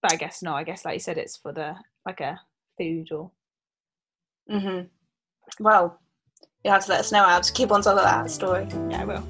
But 0.00 0.12
I 0.12 0.16
guess 0.16 0.42
not. 0.42 0.56
I 0.56 0.64
guess 0.64 0.84
like 0.84 0.94
you 0.94 1.00
said, 1.00 1.18
it's 1.18 1.36
for 1.36 1.52
the 1.52 1.74
like 2.06 2.20
a 2.20 2.40
food 2.78 3.12
or. 3.12 3.30
Mhm. 4.50 4.88
Well, 5.60 6.00
you 6.64 6.70
have 6.70 6.84
to 6.84 6.90
let 6.90 7.00
us 7.00 7.12
know. 7.12 7.24
I'll 7.24 7.40
just 7.40 7.54
keep 7.54 7.70
on 7.70 7.82
top 7.82 7.96
of 7.96 8.04
that 8.04 8.30
story. 8.30 8.66
Yeah, 8.90 9.02
I 9.02 9.04
will. 9.04 9.28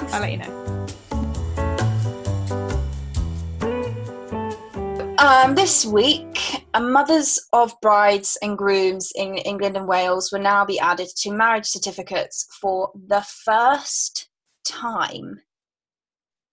I'll 0.12 0.20
let 0.20 0.32
you 0.32 0.38
know. 0.38 0.65
Um, 5.18 5.54
this 5.54 5.86
week, 5.86 6.66
mothers 6.78 7.38
of 7.54 7.74
brides 7.80 8.36
and 8.42 8.58
grooms 8.58 9.12
in 9.16 9.36
England 9.36 9.76
and 9.76 9.88
Wales 9.88 10.30
will 10.30 10.40
now 10.40 10.64
be 10.66 10.78
added 10.78 11.08
to 11.18 11.30
marriage 11.30 11.66
certificates 11.66 12.46
for 12.60 12.90
the 12.94 13.22
first 13.22 14.28
time. 14.64 15.40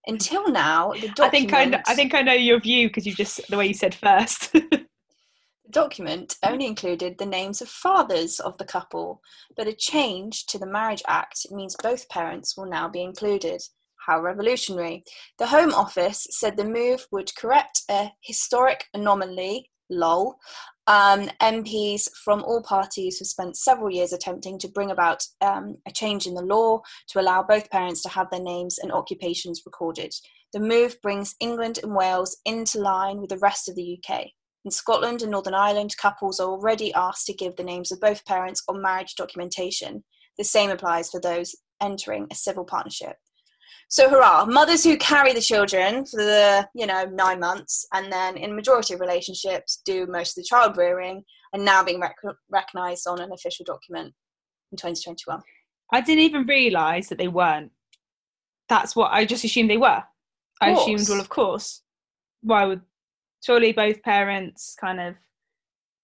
Until 0.07 0.49
now, 0.49 0.93
the 0.93 1.09
document, 1.09 1.19
I 1.21 1.29
think 1.29 1.53
I 1.53 1.65
know, 1.65 1.81
I 1.87 1.95
think 1.95 2.13
I 2.13 2.21
know 2.21 2.33
your 2.33 2.59
view 2.59 2.87
because 2.87 3.05
you 3.05 3.13
just 3.13 3.45
the 3.49 3.57
way 3.57 3.67
you 3.67 3.73
said 3.73 3.95
first. 3.95 4.53
the 4.53 4.85
document 5.69 6.35
only 6.41 6.65
included 6.65 7.17
the 7.17 7.25
names 7.25 7.61
of 7.61 7.67
fathers 7.67 8.39
of 8.39 8.57
the 8.59 8.65
couple, 8.65 9.21
but 9.57 9.67
a 9.67 9.73
change 9.73 10.45
to 10.47 10.57
the 10.57 10.67
Marriage 10.67 11.03
Act 11.07 11.47
means 11.51 11.75
both 11.81 12.07
parents 12.07 12.55
will 12.55 12.67
now 12.67 12.87
be 12.87 13.01
included. 13.01 13.61
How 14.05 14.21
revolutionary. 14.21 15.03
The 15.39 15.47
Home 15.47 15.73
Office 15.73 16.27
said 16.29 16.57
the 16.57 16.65
move 16.65 17.07
would 17.11 17.33
correct 17.35 17.83
a 17.89 18.11
historic 18.21 18.85
anomaly, 18.93 19.69
lol. 19.89 20.35
Um, 20.87 21.29
MPs 21.41 22.09
from 22.23 22.43
all 22.43 22.61
parties 22.61 23.19
have 23.19 23.27
spent 23.27 23.55
several 23.55 23.89
years 23.89 24.11
attempting 24.11 24.59
to 24.59 24.67
bring 24.67 24.91
about 24.91 25.23
um, 25.39 25.77
a 25.87 25.91
change 25.91 26.27
in 26.27 26.33
the 26.33 26.41
law 26.41 26.81
to 27.09 27.21
allow 27.21 27.43
both 27.43 27.69
parents 27.69 28.01
to 28.03 28.09
have 28.09 28.29
their 28.29 28.41
names 28.41 28.77
and 28.77 28.91
occupations 28.91 29.61
recorded. 29.65 30.13
The 30.51 30.59
move 30.59 30.97
brings 31.01 31.35
England 31.39 31.79
and 31.81 31.95
Wales 31.95 32.37
into 32.45 32.79
line 32.79 33.21
with 33.21 33.29
the 33.29 33.37
rest 33.37 33.69
of 33.69 33.75
the 33.75 33.97
UK. 33.97 34.25
In 34.65 34.71
Scotland 34.71 35.21
and 35.21 35.31
Northern 35.31 35.53
Ireland, 35.53 35.95
couples 35.97 36.39
are 36.39 36.49
already 36.49 36.93
asked 36.93 37.25
to 37.27 37.33
give 37.33 37.55
the 37.55 37.63
names 37.63 37.91
of 37.91 37.99
both 37.99 38.25
parents 38.25 38.63
on 38.67 38.81
marriage 38.81 39.15
documentation. 39.15 40.03
The 40.37 40.43
same 40.43 40.69
applies 40.69 41.09
for 41.09 41.19
those 41.19 41.55
entering 41.81 42.27
a 42.31 42.35
civil 42.35 42.65
partnership. 42.65 43.17
So 43.89 44.09
hurrah, 44.09 44.45
mothers 44.45 44.83
who 44.83 44.97
carry 44.97 45.33
the 45.33 45.41
children 45.41 46.05
for 46.05 46.17
the, 46.17 46.67
you 46.73 46.87
know, 46.87 47.05
nine 47.05 47.39
months 47.39 47.85
and 47.93 48.11
then 48.11 48.37
in 48.37 48.55
majority 48.55 48.93
of 48.93 48.99
relationships 48.99 49.81
do 49.85 50.07
most 50.07 50.37
of 50.37 50.43
the 50.43 50.47
child 50.47 50.77
rearing 50.77 51.23
and 51.53 51.63
now 51.63 51.83
being 51.83 51.99
rec- 51.99 52.15
recognised 52.49 53.07
on 53.07 53.21
an 53.21 53.31
official 53.31 53.65
document 53.65 54.13
in 54.71 54.77
2021. 54.77 55.41
I 55.91 56.01
didn't 56.01 56.23
even 56.23 56.47
realise 56.47 57.09
that 57.09 57.19
they 57.19 57.27
weren't. 57.27 57.71
That's 58.67 58.95
what 58.95 59.11
I 59.11 59.25
just 59.25 59.43
assumed 59.43 59.69
they 59.69 59.77
were. 59.77 60.03
I 60.61 60.71
assumed, 60.71 61.07
well, 61.09 61.19
of 61.19 61.29
course. 61.29 61.81
Why 62.41 62.65
would 62.65 62.81
surely 63.43 63.73
both 63.73 64.01
parents 64.01 64.75
kind 64.79 64.99
of 64.99 65.15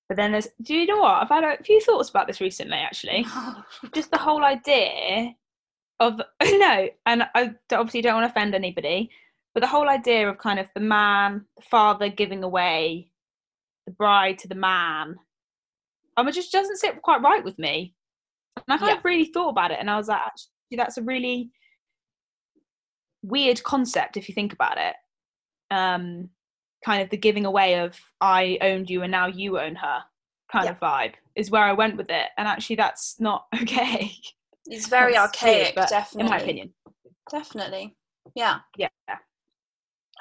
but 0.07 0.17
then 0.17 0.31
there's 0.31 0.47
do 0.61 0.73
you 0.73 0.85
know 0.85 0.99
what 0.99 1.21
i've 1.21 1.29
had 1.29 1.43
a 1.43 1.63
few 1.63 1.79
thoughts 1.81 2.09
about 2.09 2.27
this 2.27 2.41
recently 2.41 2.77
actually 2.77 3.25
just 3.93 4.11
the 4.11 4.17
whole 4.17 4.43
idea 4.43 5.33
of 5.99 6.21
no, 6.43 6.89
and 7.05 7.23
I 7.35 7.53
obviously 7.71 8.01
don't 8.01 8.15
want 8.15 8.25
to 8.25 8.31
offend 8.31 8.55
anybody, 8.55 9.09
but 9.53 9.61
the 9.61 9.67
whole 9.67 9.89
idea 9.89 10.29
of 10.29 10.37
kind 10.37 10.59
of 10.59 10.69
the 10.73 10.81
man, 10.81 11.45
the 11.57 11.63
father 11.63 12.09
giving 12.09 12.43
away 12.43 13.11
the 13.85 13.91
bride 13.91 14.39
to 14.39 14.47
the 14.47 14.55
man, 14.55 15.15
um, 16.17 16.27
it 16.27 16.33
just 16.33 16.51
doesn't 16.51 16.77
sit 16.77 17.01
quite 17.01 17.21
right 17.21 17.43
with 17.43 17.57
me. 17.59 17.95
And 18.55 18.63
I 18.67 18.77
kind 18.77 18.91
yeah. 18.91 18.97
of 18.97 19.05
really 19.05 19.25
thought 19.25 19.49
about 19.49 19.71
it, 19.71 19.77
and 19.79 19.89
I 19.89 19.97
was 19.97 20.07
like, 20.07 20.21
actually, 20.21 20.77
that's 20.77 20.97
a 20.97 21.03
really 21.03 21.51
weird 23.21 23.63
concept 23.63 24.17
if 24.17 24.29
you 24.29 24.35
think 24.35 24.53
about 24.53 24.77
it. 24.77 24.95
Um, 25.71 26.29
kind 26.83 27.01
of 27.01 27.09
the 27.09 27.17
giving 27.17 27.45
away 27.45 27.79
of 27.79 27.99
I 28.21 28.57
owned 28.61 28.89
you 28.89 29.03
and 29.03 29.11
now 29.11 29.27
you 29.27 29.59
own 29.59 29.75
her 29.75 30.01
kind 30.51 30.65
yeah. 30.65 30.71
of 30.71 30.79
vibe 30.79 31.13
is 31.35 31.51
where 31.51 31.63
I 31.63 31.73
went 31.73 31.97
with 31.97 32.09
it, 32.09 32.27
and 32.37 32.47
actually, 32.47 32.77
that's 32.77 33.19
not 33.19 33.45
okay. 33.61 34.11
It's 34.69 34.87
very 34.87 35.17
archaic, 35.17 35.75
weird, 35.75 35.89
definitely. 35.89 36.25
In 36.25 36.29
my 36.29 36.39
opinion. 36.39 36.73
Definitely. 37.29 37.95
Yeah. 38.35 38.59
Yeah. 38.77 38.89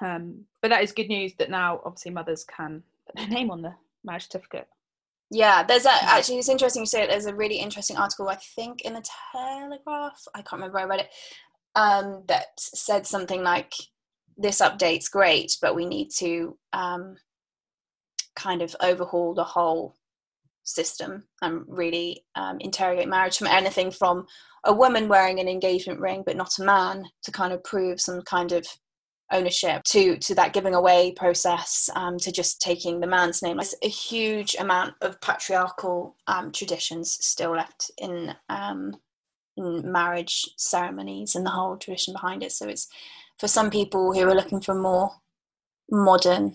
Um, 0.01 0.45
but 0.63 0.69
that 0.69 0.83
is 0.83 0.93
good 0.93 1.09
news 1.09 1.33
that 1.39 1.51
now 1.51 1.81
obviously 1.85 2.13
mothers 2.13 2.45
can 2.45 2.83
put 3.07 3.17
their 3.17 3.29
name 3.29 3.51
on 3.51 3.63
the 3.63 3.75
marriage 4.05 4.25
certificate. 4.25 4.69
Yeah, 5.31 5.63
there's 5.63 5.85
a, 5.85 5.93
actually 6.05 6.39
it's 6.39 6.49
interesting 6.49 6.83
you 6.83 6.87
say 6.87 7.03
it. 7.03 7.11
There's 7.11 7.27
a 7.27 7.35
really 7.35 7.57
interesting 7.57 7.97
article 7.97 8.29
I 8.29 8.37
think 8.37 8.83
in 8.83 8.95
the 8.95 9.05
Telegraph. 9.33 10.25
I 10.35 10.39
can't 10.39 10.53
remember 10.55 10.75
where 10.75 10.85
I 10.85 10.89
read 10.89 11.01
it. 11.01 11.11
Um, 11.75 12.23
that 12.29 12.59
said 12.59 13.07
something 13.07 13.43
like, 13.43 13.75
"This 14.39 14.61
update's 14.61 15.09
great, 15.09 15.59
but 15.61 15.77
we 15.77 15.85
need 15.85 16.11
to 16.19 16.57
um, 16.73 17.17
kind 18.37 18.63
of 18.63 18.75
overhaul 18.81 19.35
the 19.35 19.45
whole 19.45 19.95
system 20.69 21.25
and 21.43 21.65
really 21.67 22.25
um, 22.35 22.59
interrogate 22.61 23.09
marriage 23.09 23.39
from 23.39 23.47
anything 23.47 23.91
from 23.91 24.27
a 24.65 24.73
woman 24.73 25.09
wearing 25.09 25.41
an 25.41 25.49
engagement 25.49 26.01
ring 26.01 26.23
but 26.25 26.37
not 26.37 26.59
a 26.59 26.65
man 26.65 27.05
to 27.23 27.31
kind 27.31 27.53
of 27.53 27.65
prove 27.65 28.01
some 28.01 28.21
kind 28.23 28.53
of 28.53 28.67
ownership 29.31 29.83
to 29.85 30.17
to 30.19 30.35
that 30.35 30.53
giving 30.53 30.75
away 30.75 31.13
process 31.13 31.91
um, 31.95 32.19
to 32.19 32.33
just 32.33 32.61
taking 32.61 33.01
the 33.01 33.07
man's 33.07 33.43
name. 33.43 33.57
There's 33.57 33.75
a 33.83 33.89
huge 33.89 34.57
amount 34.59 34.95
of 35.03 35.21
patriarchal 35.21 36.17
um, 36.27 36.53
traditions 36.53 37.19
still 37.21 37.53
left 37.53 37.91
in 37.99 38.35
um, 38.49 38.97
in 39.57 39.91
marriage 39.91 40.49
ceremonies 40.57 41.35
and 41.35 41.45
the 41.45 41.51
whole 41.51 41.77
tradition 41.77 42.15
behind 42.15 42.43
it. 42.43 42.53
So 42.53 42.69
it's 42.69 42.89
for 43.39 43.49
some 43.49 43.71
people 43.71 44.15
who 44.15 44.29
are 44.29 44.35
looking 44.35 44.61
for 44.61 44.75
more 44.75 45.11
modern 45.91 46.55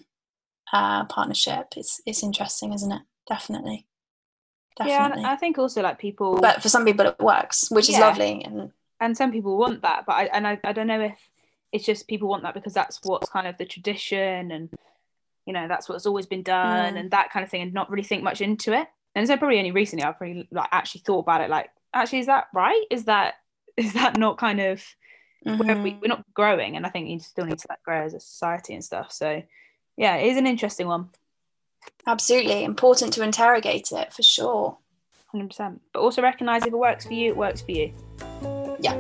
uh, 0.72 1.06
partnership 1.06 1.68
it's 1.76 2.02
it's 2.06 2.24
interesting 2.24 2.74
isn't 2.74 2.92
it? 2.92 3.02
Definitely 3.28 3.88
Definitely. 4.78 5.22
Yeah, 5.22 5.32
I 5.32 5.36
think 5.36 5.58
also 5.58 5.82
like 5.82 6.00
people, 6.00 6.40
but 6.40 6.62
for 6.62 6.70
some 6.70 6.86
people 6.86 7.06
it 7.06 7.20
works, 7.20 7.70
which 7.70 7.90
yeah. 7.90 7.96
is 7.96 8.02
lovely, 8.02 8.44
and 8.44 8.72
and 9.00 9.16
some 9.16 9.32
people 9.32 9.58
want 9.58 9.82
that. 9.84 10.06
But 10.06 10.14
I 10.14 10.24
and 10.26 10.48
I, 10.48 10.60
I 10.64 10.74
don't 10.74 10.88
know 10.88 11.02
if 11.02 11.18
it's 11.72 11.86
just 11.86 12.08
people 12.08 12.28
want 12.28 12.44
that 12.44 12.54
because 12.54 12.74
that's 12.74 13.00
what's 13.04 13.30
kind 13.30 13.48
of 13.48 13.58
the 13.58 13.66
tradition, 13.66 14.52
and 14.52 14.70
you 15.46 15.54
know 15.54 15.68
that's 15.68 15.88
what's 15.88 16.06
always 16.06 16.26
been 16.26 16.44
done, 16.44 16.96
mm. 16.96 17.00
and 17.00 17.12
that 17.12 17.32
kind 17.32 17.44
of 17.44 17.50
thing, 17.50 17.62
and 17.62 17.74
not 17.74 17.90
really 17.92 18.04
think 18.04 18.24
much 18.24 18.42
into 18.42 18.74
it. 18.74 18.88
And 19.16 19.28
so 19.28 19.38
probably 19.38 19.60
only 19.60 19.72
recently 19.72 20.04
I've 20.04 20.20
really 20.20 20.48
like 20.52 20.70
actually 20.72 21.02
thought 21.02 21.20
about 21.20 21.42
it. 21.42 21.50
Like, 21.50 21.70
actually, 21.94 22.20
is 22.20 22.26
that 22.26 22.48
right? 22.54 22.84
Is 22.90 23.06
that 23.06 23.36
is 23.78 23.94
that 23.94 24.18
not 24.18 24.38
kind 24.38 24.60
of 24.60 24.84
mm-hmm. 25.46 25.58
where 25.58 25.82
we, 25.82 25.98
we're 26.02 26.08
not 26.08 26.26
growing? 26.34 26.76
And 26.76 26.86
I 26.86 26.90
think 26.90 27.10
you 27.10 27.20
still 27.20 27.46
need 27.46 27.60
to 27.60 27.68
like 27.70 27.84
grow 27.84 28.04
as 28.04 28.14
a 28.14 28.20
society 28.20 28.74
and 28.74 28.84
stuff. 28.84 29.12
So 29.12 29.44
yeah, 29.98 30.16
it 30.16 30.32
is 30.32 30.38
an 30.38 30.48
interesting 30.48 30.88
one. 30.88 31.10
Absolutely 32.06 32.64
important 32.64 33.14
to 33.14 33.24
interrogate 33.24 33.92
it 33.92 34.14
for 34.14 34.24
sure. 34.24 34.78
100%. 35.34 35.80
But 35.94 36.00
also 36.02 36.22
recognize 36.22 36.64
if 36.64 36.74
it 36.74 36.78
works 36.78 37.06
for 37.06 37.14
you, 37.14 37.32
it 37.32 37.38
works 37.38 37.62
for 37.62 37.72
you. 37.72 37.94
Yeah. 38.80 38.98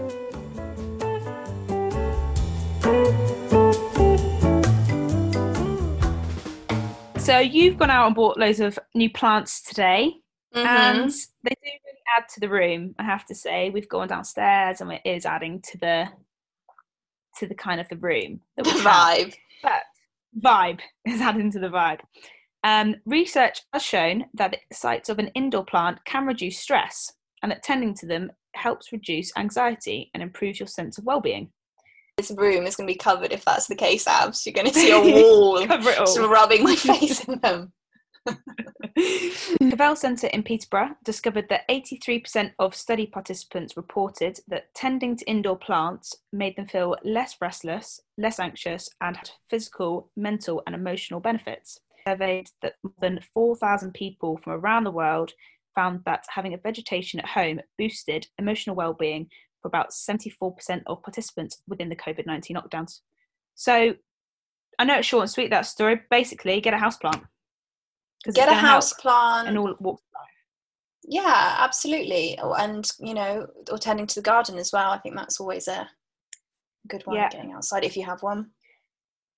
So 7.23 7.39
you've 7.39 7.77
gone 7.77 7.89
out 7.89 8.07
and 8.07 8.15
bought 8.15 8.37
loads 8.37 8.59
of 8.59 8.77
new 8.93 9.09
plants 9.09 9.61
today, 9.61 10.13
mm-hmm. 10.53 10.67
and 10.67 11.09
they 11.09 11.51
do 11.51 11.69
really 11.85 11.99
add 12.17 12.27
to 12.33 12.41
the 12.41 12.49
room. 12.49 12.95
I 12.99 13.03
have 13.03 13.25
to 13.27 13.35
say, 13.35 13.69
we've 13.69 13.87
gone 13.87 14.09
downstairs, 14.09 14.81
and 14.81 14.91
it 14.91 15.01
is 15.05 15.25
adding 15.25 15.61
to 15.71 15.77
the 15.77 16.09
to 17.37 17.47
the 17.47 17.55
kind 17.55 17.79
of 17.79 17.87
the 17.87 17.95
room, 17.95 18.41
the 18.57 18.63
vibe. 18.63 19.33
But 19.63 19.83
vibe 20.37 20.79
is 21.05 21.21
adding 21.21 21.49
to 21.51 21.59
the 21.59 21.69
vibe. 21.69 22.01
Um, 22.63 22.95
research 23.05 23.61
has 23.73 23.83
shown 23.83 24.25
that 24.35 24.51
the 24.51 24.75
sites 24.75 25.09
of 25.09 25.19
an 25.19 25.27
indoor 25.35 25.65
plant 25.65 26.03
can 26.05 26.25
reduce 26.25 26.59
stress 26.59 27.13
and 27.41 27.51
that 27.51 27.63
tending 27.63 27.93
to 27.95 28.05
them 28.05 28.31
helps 28.55 28.91
reduce 28.91 29.35
anxiety 29.37 30.09
and 30.13 30.23
improves 30.23 30.59
your 30.59 30.67
sense 30.67 30.97
of 30.97 31.03
well-being. 31.03 31.51
This 32.17 32.31
room 32.31 32.65
is 32.65 32.75
going 32.75 32.87
to 32.87 32.93
be 32.93 32.97
covered 32.97 33.31
if 33.31 33.43
that's 33.43 33.67
the 33.67 33.75
case, 33.75 34.07
Abs. 34.07 34.45
You're 34.45 34.53
going 34.53 34.67
to 34.67 34.73
see 34.73 34.91
a 34.91 34.99
wall 35.23 35.65
Cover 35.65 35.89
it 35.89 35.97
just 35.97 36.19
rubbing 36.19 36.63
my 36.63 36.75
face 36.75 37.23
in 37.25 37.39
them. 37.39 37.73
Cavell 39.59 39.97
Centre 39.97 40.27
in 40.27 40.43
Peterborough 40.43 40.95
discovered 41.03 41.49
that 41.49 41.67
83% 41.67 42.51
of 42.59 42.75
study 42.75 43.07
participants 43.07 43.75
reported 43.75 44.39
that 44.47 44.73
tending 44.73 45.17
to 45.17 45.25
indoor 45.25 45.57
plants 45.57 46.15
made 46.31 46.55
them 46.55 46.67
feel 46.67 46.95
less 47.03 47.35
restless, 47.41 47.99
less 48.17 48.39
anxious, 48.39 48.89
and 49.01 49.17
had 49.17 49.31
physical, 49.49 50.09
mental, 50.15 50.61
and 50.65 50.75
emotional 50.75 51.19
benefits 51.19 51.79
surveyed 52.07 52.47
that 52.61 52.73
more 52.83 52.93
than 53.01 53.19
4,000 53.33 53.93
people 53.93 54.37
from 54.37 54.53
around 54.53 54.83
the 54.83 54.91
world 54.91 55.33
found 55.75 56.01
that 56.05 56.25
having 56.29 56.53
a 56.53 56.57
vegetation 56.57 57.19
at 57.19 57.25
home 57.25 57.59
boosted 57.77 58.27
emotional 58.37 58.75
well-being 58.75 59.27
for 59.61 59.67
about 59.67 59.91
74% 59.91 60.83
of 60.87 61.01
participants 61.01 61.61
within 61.67 61.89
the 61.89 61.95
COVID-19 61.95 62.51
lockdowns. 62.51 62.99
So 63.55 63.95
I 64.79 64.85
know 64.85 64.97
it's 64.97 65.07
short 65.07 65.23
and 65.23 65.31
sweet 65.31 65.49
that 65.51 65.65
story. 65.65 66.01
Basically, 66.09 66.59
get 66.61 66.73
a 66.73 66.77
house 66.77 66.97
plant. 66.97 67.23
Get 68.33 68.49
a 68.49 68.53
house 68.53 68.93
plant 68.93 69.47
and 69.47 69.57
all 69.57 69.75
walks 69.79 70.01
Yeah, 71.07 71.55
absolutely. 71.59 72.37
Oh, 72.41 72.53
and 72.53 72.89
you 72.99 73.13
know, 73.13 73.47
or 73.71 73.77
tending 73.77 74.07
to 74.07 74.15
the 74.15 74.21
garden 74.21 74.57
as 74.57 74.71
well. 74.71 74.91
I 74.91 74.97
think 74.97 75.15
that's 75.15 75.39
always 75.39 75.67
a 75.67 75.89
good 76.87 77.05
one. 77.05 77.17
Yeah. 77.17 77.29
Getting 77.29 77.51
outside 77.51 77.83
if 77.83 77.97
you 77.97 78.05
have 78.05 78.23
one. 78.23 78.51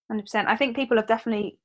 Hundred 0.09 0.23
percent. 0.23 0.47
I 0.47 0.55
think 0.55 0.75
people 0.75 0.97
have 0.97 1.07
definitely 1.07 1.57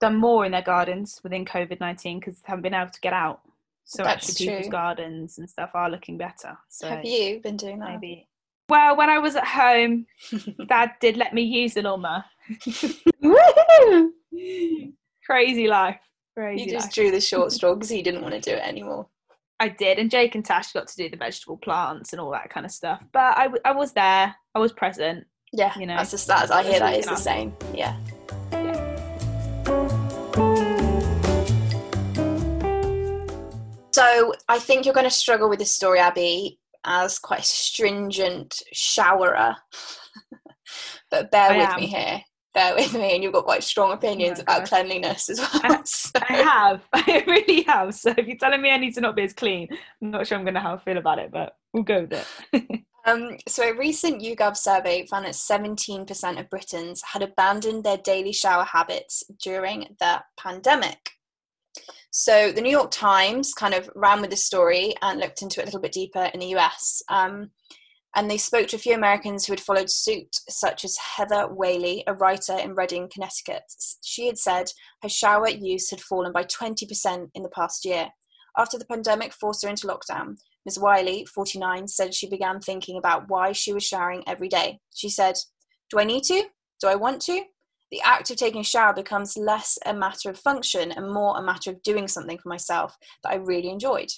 done 0.00 0.16
more 0.16 0.44
in 0.44 0.52
their 0.52 0.62
gardens 0.62 1.20
within 1.22 1.44
COVID 1.44 1.80
nineteen 1.80 2.18
because 2.18 2.36
they 2.36 2.46
haven't 2.46 2.62
been 2.62 2.74
able 2.74 2.90
to 2.90 3.00
get 3.00 3.12
out. 3.12 3.40
So 3.84 4.02
That's 4.04 4.28
actually, 4.28 4.46
people's 4.46 4.66
true. 4.66 4.70
gardens 4.72 5.38
and 5.38 5.50
stuff 5.50 5.70
are 5.74 5.90
looking 5.90 6.16
better. 6.16 6.56
So 6.68 6.88
have 6.88 7.04
you 7.04 7.40
been 7.40 7.56
doing 7.56 7.80
that? 7.80 7.90
Maybe. 7.90 8.28
Well, 8.68 8.96
when 8.96 9.10
I 9.10 9.18
was 9.18 9.34
at 9.34 9.46
home, 9.46 10.06
Dad 10.68 10.92
did 11.00 11.16
let 11.16 11.34
me 11.34 11.42
use 11.42 11.74
the 11.74 11.82
lawnmower. 11.82 12.24
Crazy 15.26 15.66
life. 15.66 15.98
Crazy. 16.36 16.64
You 16.64 16.70
just 16.70 16.86
life. 16.86 16.94
drew 16.94 17.10
the 17.10 17.20
short 17.20 17.50
straw 17.50 17.74
because 17.74 17.90
he 17.90 18.00
didn't 18.02 18.22
want 18.22 18.34
to 18.34 18.40
do 18.40 18.52
it 18.52 18.62
anymore. 18.62 19.08
I 19.58 19.68
did, 19.68 19.98
and 19.98 20.10
Jake 20.10 20.36
and 20.36 20.44
Tash 20.44 20.72
got 20.72 20.86
to 20.88 20.96
do 20.96 21.10
the 21.10 21.16
vegetable 21.16 21.58
plants 21.58 22.12
and 22.12 22.20
all 22.20 22.30
that 22.30 22.48
kind 22.48 22.64
of 22.64 22.72
stuff. 22.72 23.02
But 23.12 23.36
I, 23.36 23.42
w- 23.44 23.60
I 23.64 23.72
was 23.72 23.92
there. 23.92 24.34
I 24.54 24.58
was 24.58 24.72
present. 24.72 25.26
Yeah, 25.52 25.76
you 25.78 25.84
know, 25.84 25.96
that's 25.96 26.12
just 26.12 26.28
that. 26.28 26.50
I 26.50 26.62
hear 26.62 26.78
that 26.78 26.96
is 26.96 27.06
the 27.06 27.16
same. 27.16 27.54
Yeah. 27.74 27.96
So 34.00 34.32
I 34.48 34.58
think 34.58 34.86
you're 34.86 34.94
going 34.94 35.04
to 35.04 35.10
struggle 35.10 35.50
with 35.50 35.58
this 35.58 35.72
story, 35.72 35.98
Abby, 35.98 36.58
as 36.86 37.18
quite 37.18 37.40
a 37.40 37.44
stringent 37.44 38.62
showerer. 38.74 39.56
but 41.10 41.30
bear 41.30 41.50
I 41.50 41.58
with 41.58 41.68
am. 41.68 41.80
me 41.80 41.86
here. 41.86 42.22
Bear 42.54 42.74
with 42.76 42.94
me, 42.94 43.14
and 43.14 43.22
you've 43.22 43.34
got 43.34 43.44
quite 43.44 43.62
strong 43.62 43.92
opinions 43.92 44.38
my 44.38 44.42
about 44.44 44.58
gosh. 44.60 44.68
cleanliness 44.70 45.28
as 45.28 45.38
well. 45.38 45.50
I- 45.64 45.82
So- 45.84 46.18
I 46.18 46.32
have. 46.32 46.80
I 46.94 47.24
really 47.26 47.60
have. 47.64 47.94
So 47.94 48.14
if 48.16 48.26
you're 48.26 48.38
telling 48.38 48.62
me 48.62 48.70
I 48.70 48.78
need 48.78 48.94
to 48.94 49.02
not 49.02 49.16
be 49.16 49.24
as 49.24 49.34
clean, 49.34 49.68
I'm 50.02 50.10
not 50.10 50.26
sure 50.26 50.38
I'm 50.38 50.44
going 50.44 50.54
to 50.54 50.60
how 50.60 50.76
I 50.76 50.78
feel 50.78 50.96
about 50.96 51.18
it, 51.18 51.30
but 51.30 51.52
we'll 51.74 51.82
go 51.82 52.06
with 52.08 52.24
it. 52.52 52.80
Um, 53.06 53.36
so, 53.48 53.62
a 53.64 53.74
recent 53.76 54.22
YouGov 54.22 54.56
survey 54.58 55.06
found 55.06 55.24
that 55.24 55.32
17% 55.32 56.38
of 56.38 56.50
Britons 56.50 57.02
had 57.12 57.22
abandoned 57.22 57.82
their 57.84 57.96
daily 57.96 58.32
shower 58.32 58.64
habits 58.64 59.24
during 59.42 59.96
the 60.00 60.22
pandemic. 60.38 61.12
So, 62.10 62.52
the 62.52 62.60
New 62.60 62.70
York 62.70 62.90
Times 62.90 63.52
kind 63.54 63.74
of 63.74 63.88
ran 63.94 64.20
with 64.20 64.30
the 64.30 64.36
story 64.36 64.94
and 65.02 65.20
looked 65.20 65.42
into 65.42 65.60
it 65.60 65.64
a 65.64 65.66
little 65.66 65.80
bit 65.80 65.92
deeper 65.92 66.30
in 66.34 66.40
the 66.40 66.54
US. 66.56 67.02
Um, 67.08 67.50
and 68.16 68.28
they 68.28 68.38
spoke 68.38 68.66
to 68.68 68.76
a 68.76 68.80
few 68.80 68.94
Americans 68.94 69.46
who 69.46 69.52
had 69.52 69.60
followed 69.60 69.88
suit, 69.88 70.34
such 70.48 70.84
as 70.84 70.96
Heather 70.96 71.46
Whaley, 71.46 72.02
a 72.08 72.14
writer 72.14 72.58
in 72.58 72.74
Redding, 72.74 73.08
Connecticut. 73.12 73.62
She 74.02 74.26
had 74.26 74.36
said 74.36 74.66
her 75.02 75.08
shower 75.08 75.48
use 75.48 75.90
had 75.90 76.00
fallen 76.00 76.32
by 76.32 76.44
20% 76.44 77.28
in 77.34 77.42
the 77.42 77.48
past 77.50 77.84
year. 77.84 78.08
After 78.58 78.78
the 78.78 78.86
pandemic 78.86 79.32
forced 79.32 79.62
her 79.62 79.68
into 79.68 79.86
lockdown, 79.86 80.36
Ms. 80.66 80.80
Whaley, 80.80 81.24
49, 81.24 81.86
said 81.86 82.14
she 82.14 82.28
began 82.28 82.60
thinking 82.60 82.98
about 82.98 83.28
why 83.28 83.52
she 83.52 83.72
was 83.72 83.84
showering 83.84 84.24
every 84.26 84.48
day. 84.48 84.80
She 84.92 85.08
said, 85.08 85.36
Do 85.88 86.00
I 86.00 86.04
need 86.04 86.24
to? 86.24 86.44
Do 86.80 86.88
I 86.88 86.96
want 86.96 87.22
to? 87.22 87.42
The 87.90 88.00
act 88.02 88.30
of 88.30 88.36
taking 88.36 88.60
a 88.60 88.64
shower 88.64 88.94
becomes 88.94 89.36
less 89.36 89.78
a 89.84 89.92
matter 89.92 90.30
of 90.30 90.38
function 90.38 90.92
and 90.92 91.12
more 91.12 91.36
a 91.36 91.42
matter 91.42 91.70
of 91.70 91.82
doing 91.82 92.08
something 92.08 92.38
for 92.38 92.48
myself 92.48 92.96
that 93.22 93.32
I 93.32 93.36
really 93.36 93.70
enjoyed. 93.70 94.10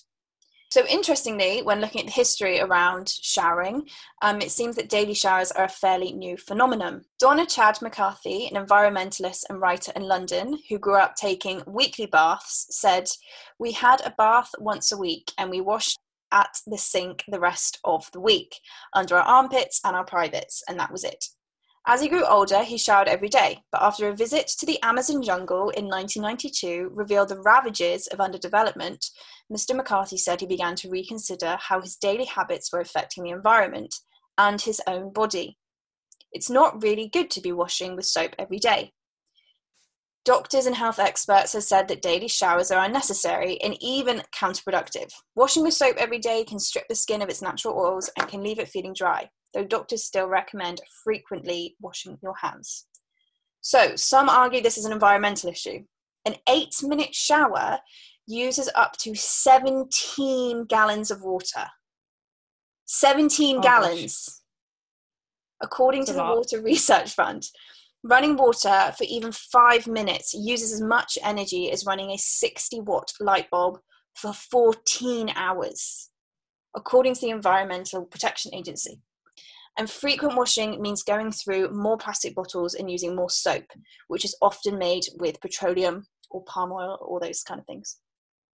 So, 0.73 0.87
interestingly, 0.87 1.61
when 1.61 1.83
looking 1.83 2.01
at 2.01 2.07
the 2.07 2.13
history 2.13 2.59
around 2.59 3.11
showering, 3.11 3.87
um, 4.23 4.41
it 4.41 4.51
seems 4.51 4.75
that 4.77 4.89
daily 4.89 5.13
showers 5.13 5.53
are 5.53 5.65
a 5.65 5.69
fairly 5.69 6.15
new 6.15 6.39
phenomenon. 6.39 7.05
Donnachadh 7.23 7.83
McCarthy, 7.83 8.47
an 8.47 8.67
environmentalist 8.67 9.45
and 9.51 9.61
writer 9.61 9.93
in 9.95 10.03
London 10.03 10.59
who 10.71 10.79
grew 10.79 10.97
up 10.97 11.15
taking 11.15 11.63
weekly 11.67 12.07
baths, 12.07 12.69
said, 12.71 13.07
We 13.59 13.73
had 13.73 14.01
a 14.01 14.15
bath 14.17 14.51
once 14.59 14.93
a 14.93 14.97
week 14.97 15.31
and 15.37 15.51
we 15.51 15.61
washed 15.61 15.99
at 16.33 16.57
the 16.67 16.79
sink 16.79 17.23
the 17.29 17.39
rest 17.39 17.79
of 17.85 18.11
the 18.13 18.21
week, 18.21 18.59
under 18.95 19.17
our 19.17 19.23
armpits 19.23 19.79
and 19.85 19.95
our 19.95 20.07
privates, 20.07 20.63
and 20.67 20.79
that 20.81 20.91
was 20.91 21.05
it. 21.05 21.27
As 21.85 22.01
he 22.01 22.09
grew 22.09 22.25
older, 22.25 22.63
he 22.63 22.79
showered 22.79 23.09
every 23.09 23.29
day, 23.29 23.65
but 23.73 23.83
after 23.83 24.09
a 24.09 24.15
visit 24.15 24.47
to 24.59 24.67
the 24.67 24.81
Amazon 24.83 25.21
jungle 25.21 25.71
in 25.71 25.89
1992 25.89 26.91
revealed 26.95 27.29
the 27.29 27.41
ravages 27.41 28.07
of 28.07 28.21
underdevelopment, 28.21 29.11
Mr. 29.53 29.75
McCarthy 29.75 30.17
said 30.17 30.41
he 30.41 30.47
began 30.47 30.77
to 30.77 30.89
reconsider 30.89 31.59
how 31.61 31.81
his 31.81 31.97
daily 31.97 32.25
habits 32.25 32.73
were 32.73 32.81
affecting 32.81 33.25
the 33.25 33.31
environment 33.31 33.93
and 34.39 34.61
his 34.61 34.81
own 34.87 35.13
body. 35.13 35.59
It's 36.31 36.49
not 36.49 36.81
really 36.83 37.09
good 37.09 37.31
to 37.33 37.41
be 37.41 37.51
washing 37.51 37.97
with 37.97 38.07
soap 38.07 38.37
every 38.39 38.59
day. 38.59 38.93
Doctors 40.25 40.67
and 40.67 40.77
health 40.77 41.01
experts 41.01 41.53
have 41.53 41.65
said 41.65 41.89
that 41.89 42.01
daily 42.01 42.29
showers 42.29 42.71
are 42.71 42.85
unnecessary 42.85 43.61
and 43.61 43.77
even 43.81 44.23
counterproductive. 44.33 45.11
Washing 45.35 45.65
with 45.65 45.75
soap 45.75 45.97
every 45.99 46.21
day 46.21 46.45
can 46.45 46.61
strip 46.61 46.87
the 46.89 46.95
skin 46.95 47.23
of 47.23 47.29
its 47.29 47.43
natural 47.43 47.77
oils 47.77 48.09
and 48.17 48.29
can 48.29 48.41
leave 48.41 48.61
it 48.61 48.69
feeling 48.69 48.95
dry, 48.95 49.29
though 49.55 49.65
doctors 49.65 50.05
still 50.05 50.27
recommend 50.27 50.81
frequently 51.05 51.77
washing 51.81 52.19
your 52.23 52.35
hands. 52.37 52.87
So, 53.61 53.95
some 53.97 54.29
argue 54.29 54.61
this 54.61 54.79
is 54.79 54.85
an 54.85 54.93
environmental 54.93 55.51
issue. 55.51 55.85
An 56.25 56.37
eight 56.49 56.75
minute 56.83 57.15
shower 57.15 57.79
uses 58.27 58.71
up 58.75 58.97
to 58.99 59.15
17 59.15 60.65
gallons 60.67 61.11
of 61.11 61.23
water. 61.23 61.67
17 62.87 63.57
Oh, 63.57 63.61
gosh. 63.61 63.65
gallons, 63.65 64.43
according 65.63 66.05
to 66.07 66.13
That's 66.13 66.19
a 66.19 66.23
the 66.23 66.29
lot. 66.29 66.37
Water 66.37 66.63
Research 66.63 67.13
Fund. 67.15 67.49
Running 68.05 68.37
water 68.37 68.93
for 68.99 69.05
even 69.05 69.31
five 69.31 69.87
minutes 69.87 70.35
uses 70.35 70.73
as 70.73 70.81
much 70.81 71.17
energy 71.23 71.71
as 71.71 71.87
running 71.87 72.11
a 72.11 72.19
60 72.19 72.81
watt 72.81 73.13
light 73.21 73.49
bulb 73.51 73.79
for 74.17 74.33
14 74.33 75.31
hours, 75.37 76.11
according 76.77 77.15
to 77.15 77.21
the 77.21 77.31
Environmental 77.31 78.05
Protection 78.05 78.53
Agency. 78.55 79.01
And 79.79 79.89
frequent 79.89 80.37
washing 80.37 80.81
means 80.83 81.03
going 81.03 81.33
through 81.33 81.73
more 81.73 81.97
plastic 81.97 82.35
bottles 82.35 82.75
and 82.75 82.91
using 82.91 83.17
more 83.17 83.31
soap, 83.31 83.65
which 84.09 84.25
is 84.25 84.37
often 84.43 84.79
made 84.79 85.05
with 85.19 85.41
petroleum 85.41 86.07
or 86.31 86.45
palm 86.45 86.73
oil 86.73 86.99
or 87.01 87.21
those 87.21 87.43
kind 87.43 87.59
of 87.59 87.67
things. 87.67 87.99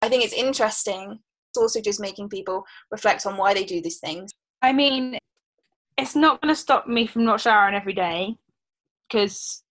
I 0.02 0.10
think 0.10 0.24
it's 0.24 0.34
interesting. 0.34 1.20
It's 1.50 1.58
also 1.58 1.80
just 1.82 2.02
making 2.02 2.30
people 2.30 2.66
reflect 2.92 3.26
on 3.26 3.38
why 3.38 3.54
they 3.54 3.64
do 3.64 3.82
these 3.82 4.00
things. 4.00 4.32
I 4.62 4.74
mean, 4.74 5.18
it's 5.98 6.16
not 6.16 6.42
going 6.42 6.54
to 6.54 6.60
stop 6.60 6.88
me 6.88 7.08
from 7.08 7.24
not 7.24 7.40
showering 7.40 7.76
every 7.76 7.94
day 7.94 8.36
because, 9.10 9.64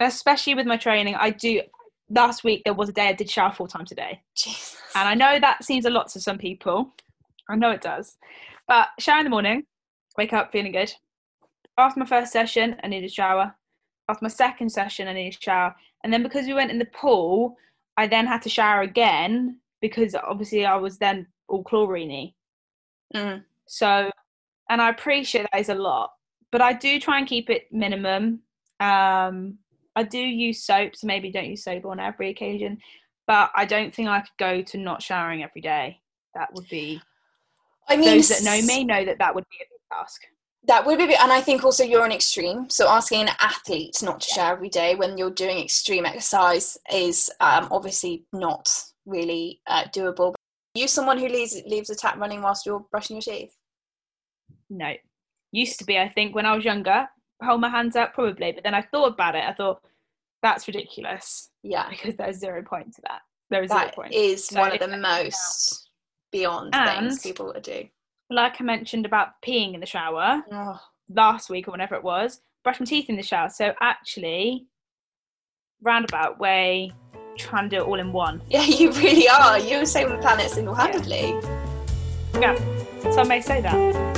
especially 0.00 0.54
with 0.54 0.66
my 0.66 0.76
training, 0.76 1.14
I 1.14 1.30
do. 1.30 1.62
Last 2.08 2.44
week 2.44 2.62
there 2.64 2.72
was 2.72 2.88
a 2.88 2.92
day 2.92 3.08
I 3.08 3.12
did 3.12 3.28
shower 3.28 3.50
four 3.50 3.66
times 3.66 3.90
a 3.90 3.96
day, 3.96 4.22
Jesus. 4.36 4.76
and 4.94 5.08
I 5.08 5.14
know 5.14 5.40
that 5.40 5.64
seems 5.64 5.86
a 5.86 5.90
lot 5.90 6.08
to 6.10 6.20
some 6.20 6.38
people. 6.38 6.94
I 7.50 7.56
know 7.56 7.72
it 7.72 7.80
does, 7.80 8.16
but 8.68 8.88
shower 9.00 9.18
in 9.18 9.24
the 9.24 9.30
morning, 9.30 9.64
wake 10.16 10.32
up 10.32 10.52
feeling 10.52 10.72
good. 10.72 10.92
After 11.78 12.00
my 12.00 12.06
first 12.06 12.32
session, 12.32 12.76
I 12.82 12.88
needed 12.88 13.10
a 13.10 13.12
shower. 13.12 13.54
After 14.08 14.24
my 14.24 14.28
second 14.28 14.70
session, 14.70 15.08
I 15.08 15.12
needed 15.12 15.38
a 15.38 15.42
shower, 15.42 15.74
and 16.04 16.12
then 16.12 16.22
because 16.22 16.46
we 16.46 16.54
went 16.54 16.70
in 16.70 16.78
the 16.78 16.86
pool, 16.86 17.56
I 17.96 18.06
then 18.06 18.26
had 18.26 18.42
to 18.42 18.48
shower 18.48 18.82
again 18.82 19.58
because 19.80 20.14
obviously 20.14 20.64
I 20.64 20.76
was 20.76 20.98
then 20.98 21.26
all 21.48 21.62
chlorine 21.62 22.32
Mm. 23.14 23.44
so, 23.66 24.10
and 24.68 24.82
I 24.82 24.90
appreciate 24.90 25.46
that 25.52 25.60
is 25.60 25.68
a 25.68 25.76
lot, 25.76 26.10
but 26.50 26.60
I 26.60 26.72
do 26.72 26.98
try 26.98 27.18
and 27.18 27.26
keep 27.26 27.48
it 27.50 27.68
minimum. 27.70 28.40
Um, 28.80 29.58
I 29.94 30.02
do 30.02 30.18
use 30.18 30.64
soap, 30.64 30.96
so 30.96 31.06
maybe 31.06 31.30
don't 31.30 31.46
use 31.46 31.62
soap 31.62 31.84
on 31.84 32.00
every 32.00 32.30
occasion, 32.30 32.78
but 33.28 33.52
I 33.54 33.64
don't 33.64 33.94
think 33.94 34.08
I 34.08 34.22
could 34.22 34.36
go 34.38 34.60
to 34.60 34.76
not 34.76 35.02
showering 35.02 35.44
every 35.44 35.60
day. 35.60 36.00
That 36.34 36.52
would 36.54 36.68
be 36.68 37.00
I 37.88 37.96
mean, 37.96 38.16
those 38.16 38.28
that 38.28 38.42
know 38.42 38.60
me 38.66 38.82
know 38.82 39.04
that 39.04 39.18
that 39.18 39.32
would 39.32 39.44
be 39.50 39.64
a 39.90 39.94
big 39.94 39.98
task. 39.98 40.22
That 40.66 40.84
would 40.84 40.98
be, 40.98 41.14
and 41.14 41.32
I 41.32 41.40
think 41.40 41.64
also 41.64 41.84
you're 41.84 42.04
an 42.04 42.12
extreme. 42.12 42.68
So 42.70 42.88
asking 42.88 43.22
an 43.22 43.34
athlete 43.40 43.96
not 44.02 44.20
to 44.20 44.28
shower 44.28 44.54
every 44.54 44.68
day 44.68 44.96
when 44.96 45.16
you're 45.16 45.30
doing 45.30 45.58
extreme 45.58 46.04
exercise 46.04 46.76
is 46.92 47.30
um, 47.40 47.68
obviously 47.70 48.24
not 48.32 48.68
really 49.04 49.60
uh, 49.68 49.84
doable. 49.94 50.34
You 50.74 50.88
someone 50.88 51.18
who 51.18 51.28
leaves 51.28 51.60
leaves 51.66 51.88
a 51.90 51.94
tap 51.94 52.18
running 52.18 52.42
whilst 52.42 52.66
you're 52.66 52.84
brushing 52.90 53.16
your 53.16 53.22
teeth. 53.22 53.56
No, 54.68 54.92
used 55.52 55.78
to 55.78 55.84
be. 55.84 55.98
I 55.98 56.08
think 56.08 56.34
when 56.34 56.46
I 56.46 56.56
was 56.56 56.64
younger, 56.64 57.08
hold 57.42 57.60
my 57.60 57.68
hands 57.68 57.94
up 57.96 58.14
probably, 58.14 58.52
but 58.52 58.64
then 58.64 58.74
I 58.74 58.82
thought 58.82 59.12
about 59.12 59.36
it. 59.36 59.44
I 59.44 59.52
thought 59.52 59.80
that's 60.42 60.66
ridiculous 60.66 61.50
Yeah, 61.62 61.88
because 61.90 62.16
there's 62.16 62.38
zero 62.38 62.62
point 62.62 62.94
to 62.94 63.02
that. 63.02 63.20
There 63.50 63.62
is 63.62 63.70
zero 63.70 63.90
point. 63.94 64.12
is 64.12 64.46
So 64.46 64.60
one 64.60 64.72
of 64.72 64.90
the 64.90 64.96
most 64.96 65.90
beyond 66.32 66.74
things 66.74 67.22
people 67.22 67.46
would 67.46 67.62
do. 67.62 67.88
Like 68.30 68.60
I 68.60 68.64
mentioned 68.64 69.06
about 69.06 69.40
peeing 69.44 69.74
in 69.74 69.80
the 69.80 69.86
shower. 69.86 70.42
Oh, 70.50 70.80
last 71.08 71.50
week 71.50 71.68
or 71.68 71.70
whenever 71.70 71.94
it 71.94 72.02
was, 72.02 72.40
brush 72.64 72.80
my 72.80 72.86
teeth 72.86 73.08
in 73.08 73.16
the 73.16 73.22
shower. 73.22 73.48
So 73.48 73.74
actually, 73.80 74.66
roundabout 75.82 76.38
way, 76.38 76.92
trying 77.38 77.70
to 77.70 77.76
do 77.76 77.82
it 77.82 77.86
all 77.86 78.00
in 78.00 78.12
one. 78.12 78.42
yeah, 78.48 78.64
you 78.64 78.90
really 78.92 79.28
are. 79.28 79.58
You're 79.58 79.84
saving 79.84 80.14
the 80.14 80.20
planet 80.20 80.50
single-handedly. 80.50 81.40
Yeah, 82.34 82.58
some 83.12 83.28
may 83.28 83.40
say 83.40 83.60
that. 83.60 84.16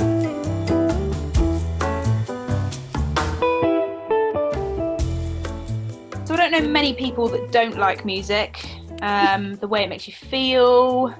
So 6.25 6.35
I 6.35 6.37
don't 6.37 6.51
know 6.51 6.67
many 6.69 6.93
people 6.93 7.27
that 7.29 7.51
don't 7.51 7.77
like 7.77 8.05
music, 8.05 8.65
um, 9.01 9.55
the 9.55 9.67
way 9.67 9.83
it 9.83 9.89
makes 9.89 10.07
you 10.07 10.13
feel, 10.13 11.13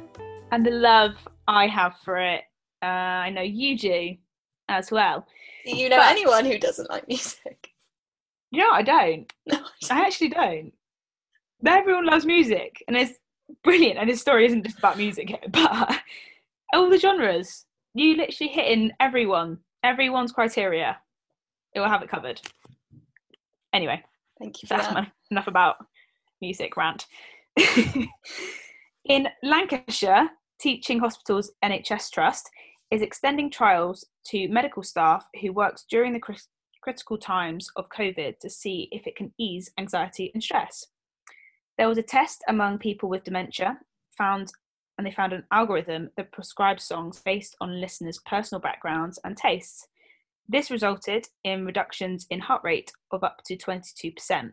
and 0.51 0.65
the 0.65 0.71
love 0.71 1.15
I 1.47 1.67
have 1.67 1.97
for 2.03 2.17
it. 2.17 2.43
Uh, 2.81 2.85
I 2.85 3.29
know 3.29 3.41
you 3.41 3.77
do 3.77 4.15
as 4.69 4.91
well. 4.91 5.25
Do 5.65 5.75
you 5.75 5.89
know 5.89 5.97
But- 5.97 6.11
anyone 6.11 6.45
who 6.45 6.57
doesn't 6.57 6.89
like 6.89 7.07
music? 7.07 7.69
Know, 8.51 8.71
I 8.71 8.81
don't. 8.81 9.31
No. 9.45 9.59
I 9.91 10.01
actually 10.07 10.29
don't. 10.29 10.73
Everyone 11.63 12.07
loves 12.07 12.25
music, 12.25 12.83
and 12.87 12.97
it's 12.97 13.13
brilliant. 13.63 13.99
And 13.99 14.09
this 14.09 14.19
story 14.21 14.47
isn't 14.47 14.63
just 14.65 14.79
about 14.79 14.97
music, 14.97 15.29
but 15.51 15.99
all 16.73 16.89
the 16.89 16.97
genres. 16.97 17.67
You 17.93 18.15
literally 18.17 18.51
hit 18.51 18.71
in 18.71 18.91
everyone, 18.99 19.59
everyone's 19.83 20.31
criteria. 20.31 20.97
It 21.75 21.79
will 21.79 21.89
have 21.89 22.01
it 22.01 22.09
covered. 22.09 22.41
Anyway, 23.71 24.03
Thank 24.39 24.63
you 24.63 24.67
for 24.67 24.73
that's 24.77 24.87
that. 24.87 24.93
my, 24.95 25.11
enough 25.29 25.45
about 25.47 25.75
music 26.41 26.75
rant. 26.75 27.05
In 29.05 29.27
Lancashire, 29.43 30.29
Teaching 30.59 30.99
Hospitals 30.99 31.51
NHS 31.63 32.09
Trust 32.11 32.49
is 32.91 33.01
extending 33.01 33.49
trials 33.49 34.05
to 34.25 34.47
medical 34.47 34.83
staff 34.83 35.27
who 35.41 35.51
works 35.51 35.85
during 35.89 36.13
the 36.13 36.37
critical 36.81 37.17
times 37.17 37.69
of 37.75 37.89
COVID 37.89 38.39
to 38.39 38.49
see 38.49 38.87
if 38.91 39.05
it 39.05 39.15
can 39.15 39.33
ease 39.37 39.71
anxiety 39.77 40.31
and 40.33 40.43
stress. 40.43 40.87
There 41.77 41.87
was 41.87 41.97
a 41.97 42.03
test 42.03 42.43
among 42.47 42.79
people 42.79 43.09
with 43.09 43.23
dementia 43.23 43.79
found 44.17 44.51
and 44.97 45.07
they 45.07 45.11
found 45.11 45.31
an 45.31 45.45
algorithm 45.53 46.09
that 46.17 46.33
prescribed 46.33 46.81
songs 46.81 47.21
based 47.23 47.55
on 47.61 47.79
listeners' 47.79 48.19
personal 48.25 48.59
backgrounds 48.59 49.17
and 49.23 49.37
tastes. 49.37 49.87
This 50.49 50.69
resulted 50.69 51.25
in 51.45 51.65
reductions 51.65 52.27
in 52.29 52.41
heart 52.41 52.61
rate 52.65 52.91
of 53.11 53.23
up 53.23 53.41
to 53.45 53.55
22%. 53.55 54.51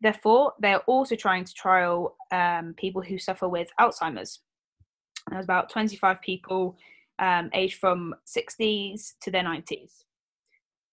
Therefore, 0.00 0.54
they 0.60 0.72
are 0.72 0.82
also 0.88 1.14
trying 1.14 1.44
to 1.44 1.54
trial 1.54 2.16
um, 2.32 2.74
people 2.76 3.00
who 3.00 3.16
suffer 3.16 3.48
with 3.48 3.68
Alzheimer's. 3.78 4.40
There 5.28 5.38
was 5.38 5.46
about 5.46 5.70
25 5.70 6.20
people 6.20 6.76
um, 7.18 7.50
aged 7.52 7.78
from 7.78 8.14
60s 8.26 9.12
to 9.20 9.30
their 9.30 9.44
90s. 9.44 10.04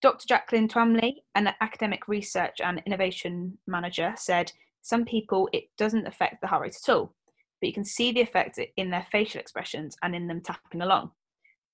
Dr. 0.02 0.28
Jacqueline 0.28 0.68
Twamley, 0.68 1.18
an 1.36 1.54
academic 1.62 2.08
research 2.08 2.60
and 2.64 2.82
innovation 2.86 3.58
manager, 3.68 4.14
said 4.18 4.52
some 4.82 5.06
people 5.06 5.48
it 5.54 5.66
doesn't 5.78 6.08
affect 6.08 6.42
the 6.42 6.48
heart 6.48 6.64
rate 6.64 6.76
at 6.76 6.94
all, 6.94 7.14
but 7.60 7.68
you 7.68 7.74
can 7.74 7.86
see 7.86 8.12
the 8.12 8.22
effect 8.22 8.60
in 8.78 8.90
their 8.90 9.06
facial 9.12 9.40
expressions 9.40 9.96
and 10.02 10.16
in 10.16 10.28
them 10.28 10.42
tapping 10.42 10.82
along. 10.82 11.12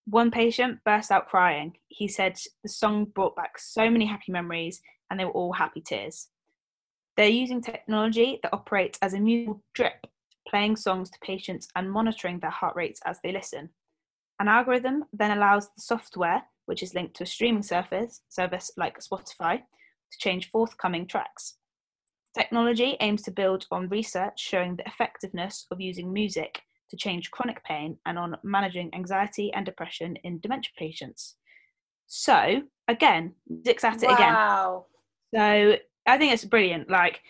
One 0.09 0.31
patient 0.31 0.79
burst 0.85 1.11
out 1.11 1.27
crying. 1.27 1.77
He 1.87 2.07
said 2.07 2.37
the 2.63 2.69
song 2.69 3.05
brought 3.05 3.35
back 3.35 3.57
so 3.57 3.89
many 3.89 4.05
happy 4.05 4.31
memories 4.31 4.81
and 5.09 5.19
they 5.19 5.25
were 5.25 5.31
all 5.31 5.53
happy 5.53 5.81
tears. 5.81 6.27
They're 7.15 7.27
using 7.27 7.61
technology 7.61 8.39
that 8.43 8.53
operates 8.53 8.99
as 9.01 9.13
a 9.13 9.19
musical 9.19 9.63
drip, 9.73 10.05
playing 10.47 10.75
songs 10.75 11.09
to 11.09 11.19
patients 11.19 11.67
and 11.75 11.91
monitoring 11.91 12.39
their 12.39 12.51
heart 12.51 12.75
rates 12.75 13.01
as 13.05 13.19
they 13.23 13.31
listen. 13.31 13.69
An 14.39 14.47
algorithm 14.47 15.05
then 15.13 15.35
allows 15.35 15.67
the 15.67 15.81
software, 15.81 16.43
which 16.65 16.83
is 16.83 16.93
linked 16.93 17.15
to 17.15 17.23
a 17.23 17.27
streaming 17.27 17.63
service, 17.63 18.21
service 18.29 18.71
like 18.77 18.99
Spotify, 18.99 19.57
to 20.11 20.17
change 20.19 20.49
forthcoming 20.49 21.07
tracks. 21.07 21.55
Technology 22.37 22.97
aims 22.99 23.23
to 23.23 23.31
build 23.31 23.65
on 23.71 23.89
research 23.89 24.39
showing 24.39 24.75
the 24.75 24.85
effectiveness 24.85 25.65
of 25.71 25.81
using 25.81 26.13
music 26.13 26.61
to 26.89 26.95
change 26.95 27.31
chronic 27.31 27.63
pain 27.63 27.97
and 28.05 28.17
on 28.17 28.37
managing 28.43 28.93
anxiety 28.93 29.51
and 29.53 29.65
depression 29.65 30.15
in 30.23 30.39
dementia 30.39 30.71
patients. 30.77 31.35
So, 32.05 32.61
again, 32.87 33.33
music's 33.49 33.83
at 33.83 34.03
it 34.03 34.11
again. 34.11 34.33
wow. 34.33 34.85
again. 35.33 35.75
So, 35.75 36.11
I 36.11 36.17
think 36.17 36.31
it's 36.31 36.45
brilliant. 36.45 36.89
Like, 36.89 37.21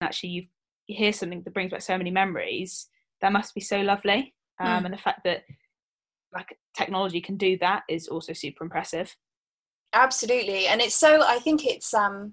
actually, 0.00 0.28
you 0.30 0.46
you 0.86 0.96
hear 0.96 1.12
something 1.12 1.42
that 1.42 1.54
brings 1.54 1.70
back 1.70 1.82
so 1.82 1.96
many 1.96 2.10
memories. 2.10 2.88
That 3.20 3.32
must 3.32 3.54
be 3.54 3.60
so 3.60 3.80
lovely. 3.80 4.34
Um, 4.60 4.82
mm. 4.82 4.84
And 4.86 4.94
the 4.94 4.98
fact 4.98 5.24
that 5.24 5.44
like 6.34 6.58
technology 6.76 7.20
can 7.20 7.36
do 7.36 7.58
that 7.58 7.82
is 7.88 8.08
also 8.08 8.32
super 8.32 8.64
impressive. 8.64 9.14
Absolutely 9.94 10.68
and 10.68 10.80
it's 10.80 10.94
so 10.94 11.22
i 11.22 11.38
think 11.38 11.66
it's 11.66 11.92
um 11.92 12.32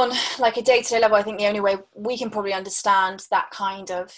on 0.00 0.10
like 0.40 0.56
a 0.56 0.62
day-to-day 0.62 0.98
level 0.98 1.16
i 1.16 1.22
think 1.22 1.38
the 1.38 1.46
only 1.46 1.60
way 1.60 1.76
we 1.94 2.18
can 2.18 2.30
probably 2.30 2.52
understand 2.52 3.22
that 3.30 3.48
kind 3.52 3.92
of 3.92 4.12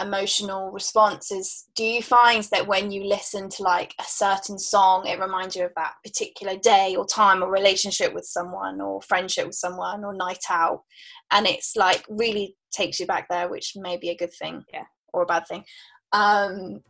emotional 0.00 0.70
response 0.70 1.30
is 1.30 1.66
do 1.74 1.84
you 1.84 2.02
find 2.02 2.44
that 2.44 2.66
when 2.66 2.90
you 2.90 3.04
listen 3.04 3.48
to 3.48 3.62
like 3.62 3.94
a 4.00 4.04
certain 4.04 4.58
song 4.58 5.06
it 5.06 5.20
reminds 5.20 5.54
you 5.54 5.64
of 5.64 5.72
that 5.76 5.94
particular 6.04 6.56
day 6.56 6.94
or 6.96 7.04
time 7.06 7.42
or 7.42 7.50
relationship 7.50 8.14
with 8.14 8.24
someone 8.24 8.80
or 8.80 9.02
friendship 9.02 9.46
with 9.46 9.54
someone 9.54 10.04
or 10.04 10.14
night 10.14 10.44
out? 10.48 10.82
And 11.30 11.46
it's 11.46 11.76
like 11.76 12.04
really 12.08 12.56
takes 12.70 13.00
you 13.00 13.06
back 13.06 13.28
there 13.28 13.48
which 13.48 13.74
may 13.76 13.96
be 13.96 14.10
a 14.10 14.16
good 14.16 14.32
thing 14.32 14.64
yeah. 14.72 14.84
or 15.12 15.22
a 15.22 15.26
bad 15.26 15.46
thing. 15.46 15.64
Um 16.12 16.80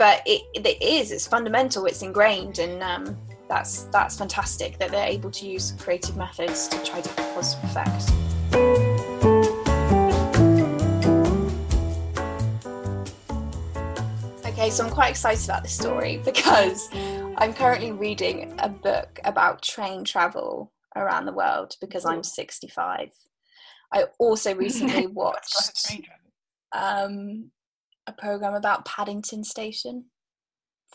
but 0.00 0.22
it, 0.24 0.44
it 0.54 0.82
is 0.82 1.12
it's 1.12 1.28
fundamental 1.28 1.84
it's 1.84 2.00
ingrained 2.00 2.58
and 2.58 2.82
um, 2.82 3.18
that's 3.50 3.82
that's 3.92 4.16
fantastic 4.16 4.78
that 4.78 4.90
they're 4.90 5.06
able 5.06 5.30
to 5.30 5.46
use 5.46 5.72
creative 5.72 6.16
methods 6.16 6.68
to 6.68 6.82
try 6.82 7.02
to 7.02 7.08
have 7.10 7.18
a 7.18 7.34
positive 7.34 7.64
effect. 7.64 8.10
Okay 14.46 14.70
so 14.70 14.86
i'm 14.86 14.90
quite 14.90 15.10
excited 15.10 15.44
about 15.44 15.62
this 15.62 15.74
story 15.74 16.16
because 16.24 16.88
i'm 17.36 17.52
currently 17.52 17.92
reading 17.92 18.54
a 18.60 18.70
book 18.70 19.20
about 19.24 19.60
train 19.60 20.02
travel 20.02 20.72
around 20.96 21.26
the 21.26 21.32
world 21.32 21.76
because 21.78 22.06
i'm 22.06 22.22
65 22.22 23.10
i 23.92 24.04
also 24.18 24.54
recently 24.66 25.06
watched 25.06 26.00
um, 26.72 27.50
a 28.10 28.20
program 28.20 28.54
about 28.54 28.84
Paddington 28.84 29.44
Station 29.44 30.06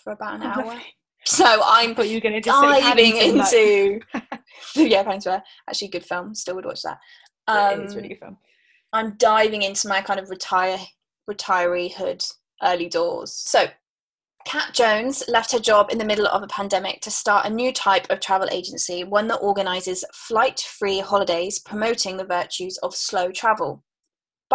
for 0.03 0.13
about 0.13 0.35
an 0.35 0.43
hour. 0.43 0.79
So 1.27 1.59
I'm 1.65 1.95
but 1.95 2.07
you're 2.07 2.21
going 2.21 2.39
to 2.39 2.39
diving 2.39 3.17
into 3.17 3.99
like... 4.13 4.23
yeah, 4.75 5.01
Paddington. 5.01 5.41
Actually, 5.67 5.87
good 5.87 6.05
film. 6.05 6.35
Still 6.35 6.53
would 6.53 6.65
watch 6.65 6.83
that. 6.83 6.99
Um, 7.47 7.81
it's 7.81 7.95
really 7.95 8.09
good 8.09 8.19
film. 8.19 8.37
I'm 8.93 9.15
diving 9.17 9.63
into 9.63 9.87
my 9.87 10.01
kind 10.01 10.19
of 10.19 10.29
retire 10.29 10.77
retireehood 11.27 12.23
early 12.61 12.87
doors. 12.87 13.33
So 13.33 13.65
Kat 14.45 14.73
Jones 14.73 15.23
left 15.27 15.51
her 15.51 15.59
job 15.59 15.89
in 15.91 15.97
the 15.97 16.05
middle 16.05 16.27
of 16.27 16.43
a 16.43 16.47
pandemic 16.47 17.01
to 17.01 17.09
start 17.09 17.47
a 17.47 17.49
new 17.49 17.73
type 17.73 18.05
of 18.11 18.19
travel 18.19 18.47
agency, 18.51 19.03
one 19.03 19.27
that 19.29 19.37
organises 19.37 20.05
flight 20.13 20.59
free 20.59 20.99
holidays 20.99 21.57
promoting 21.57 22.17
the 22.17 22.25
virtues 22.25 22.77
of 22.83 22.95
slow 22.95 23.31
travel. 23.31 23.83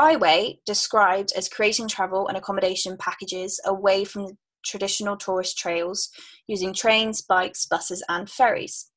Byway 0.00 0.58
described 0.64 1.30
as 1.36 1.50
creating 1.50 1.86
travel 1.86 2.26
and 2.26 2.38
accommodation 2.38 2.96
packages 2.96 3.60
away 3.66 4.02
from 4.02 4.22
the 4.22 4.36
traditional 4.64 5.14
tourist 5.14 5.58
trails 5.58 6.08
using 6.46 6.72
trains, 6.72 7.20
bikes, 7.20 7.66
buses, 7.66 8.02
and 8.08 8.30
ferries. 8.30 8.90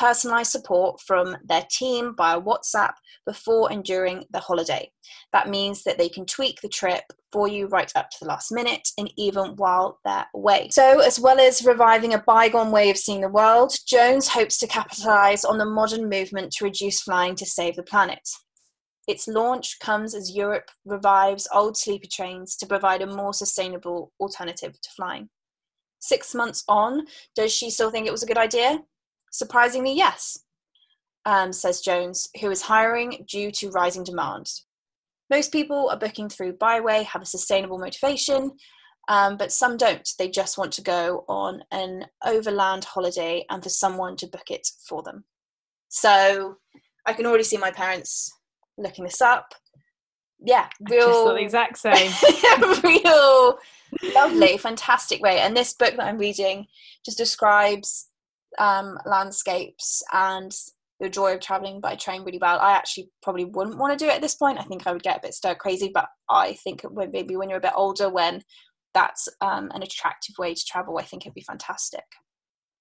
Personalised 0.00 0.46
support 0.46 0.98
from 1.02 1.36
their 1.44 1.66
team 1.70 2.14
via 2.16 2.40
WhatsApp 2.40 2.94
before 3.26 3.70
and 3.70 3.84
during 3.84 4.24
the 4.30 4.38
holiday. 4.38 4.90
That 5.30 5.50
means 5.50 5.84
that 5.84 5.98
they 5.98 6.08
can 6.08 6.24
tweak 6.24 6.62
the 6.62 6.70
trip 6.70 7.04
for 7.32 7.48
you 7.48 7.66
right 7.66 7.92
up 7.94 8.08
to 8.08 8.16
the 8.22 8.26
last 8.26 8.50
minute 8.50 8.88
and 8.96 9.12
even 9.18 9.56
while 9.56 9.98
they're 10.06 10.26
away. 10.34 10.70
So, 10.70 11.00
as 11.00 11.20
well 11.20 11.38
as 11.38 11.66
reviving 11.66 12.14
a 12.14 12.22
bygone 12.22 12.70
way 12.70 12.88
of 12.88 12.96
seeing 12.96 13.20
the 13.20 13.28
world, 13.28 13.74
Jones 13.86 14.28
hopes 14.28 14.56
to 14.60 14.66
capitalise 14.66 15.44
on 15.44 15.58
the 15.58 15.66
modern 15.66 16.08
movement 16.08 16.52
to 16.52 16.64
reduce 16.64 17.02
flying 17.02 17.34
to 17.34 17.44
save 17.44 17.76
the 17.76 17.82
planet. 17.82 18.26
Its 19.06 19.28
launch 19.28 19.78
comes 19.78 20.14
as 20.14 20.34
Europe 20.34 20.70
revives 20.84 21.46
old 21.54 21.76
sleeper 21.76 22.08
trains 22.10 22.56
to 22.56 22.66
provide 22.66 23.02
a 23.02 23.06
more 23.06 23.32
sustainable 23.32 24.12
alternative 24.18 24.80
to 24.80 24.90
flying. 24.90 25.28
Six 26.00 26.34
months 26.34 26.64
on, 26.68 27.06
does 27.34 27.52
she 27.52 27.70
still 27.70 27.90
think 27.90 28.06
it 28.06 28.12
was 28.12 28.22
a 28.22 28.26
good 28.26 28.38
idea? 28.38 28.80
Surprisingly, 29.30 29.94
yes, 29.94 30.38
um, 31.24 31.52
says 31.52 31.80
Jones, 31.80 32.28
who 32.40 32.50
is 32.50 32.62
hiring 32.62 33.24
due 33.28 33.50
to 33.52 33.70
rising 33.70 34.04
demand. 34.04 34.50
Most 35.30 35.52
people 35.52 35.88
are 35.90 35.98
booking 35.98 36.28
through 36.28 36.54
Byway, 36.54 37.02
have 37.04 37.22
a 37.22 37.26
sustainable 37.26 37.78
motivation, 37.78 38.52
um, 39.08 39.36
but 39.36 39.52
some 39.52 39.76
don't. 39.76 40.08
They 40.18 40.28
just 40.28 40.58
want 40.58 40.72
to 40.72 40.82
go 40.82 41.24
on 41.28 41.62
an 41.70 42.06
overland 42.24 42.84
holiday 42.84 43.44
and 43.50 43.62
for 43.62 43.68
someone 43.68 44.16
to 44.16 44.26
book 44.26 44.50
it 44.50 44.68
for 44.88 45.02
them. 45.02 45.24
So 45.88 46.56
I 47.06 47.12
can 47.12 47.26
already 47.26 47.44
see 47.44 47.56
my 47.56 47.70
parents 47.70 48.32
looking 48.78 49.04
this 49.04 49.20
up. 49.20 49.54
Yeah, 50.38 50.68
real 50.90 51.28
the 51.28 51.36
exact 51.36 51.78
same. 51.78 52.12
real 52.82 53.58
lovely, 54.14 54.58
fantastic 54.58 55.22
way. 55.22 55.40
And 55.40 55.56
this 55.56 55.72
book 55.72 55.94
that 55.96 56.06
I'm 56.06 56.18
reading 56.18 56.66
just 57.04 57.18
describes 57.18 58.08
um, 58.58 58.98
landscapes 59.06 60.02
and 60.12 60.52
the 61.00 61.08
joy 61.10 61.34
of 61.34 61.40
traveling 61.40 61.80
by 61.80 61.94
train 61.94 62.22
really 62.22 62.38
well. 62.40 62.58
I 62.58 62.72
actually 62.72 63.10
probably 63.22 63.44
wouldn't 63.44 63.78
want 63.78 63.98
to 63.98 64.02
do 64.02 64.10
it 64.10 64.14
at 64.14 64.22
this 64.22 64.34
point. 64.34 64.58
I 64.58 64.62
think 64.62 64.86
I 64.86 64.92
would 64.92 65.02
get 65.02 65.18
a 65.18 65.22
bit 65.22 65.34
stir 65.34 65.54
crazy, 65.54 65.90
but 65.92 66.08
I 66.28 66.54
think 66.54 66.82
maybe 67.12 67.36
when 67.36 67.48
you're 67.48 67.58
a 67.58 67.62
bit 67.62 67.72
older, 67.74 68.08
when 68.08 68.42
that's 68.94 69.28
um, 69.42 69.70
an 69.74 69.82
attractive 69.82 70.36
way 70.38 70.54
to 70.54 70.64
travel, 70.66 70.98
I 70.98 71.02
think 71.02 71.24
it'd 71.24 71.34
be 71.34 71.42
fantastic. 71.42 72.04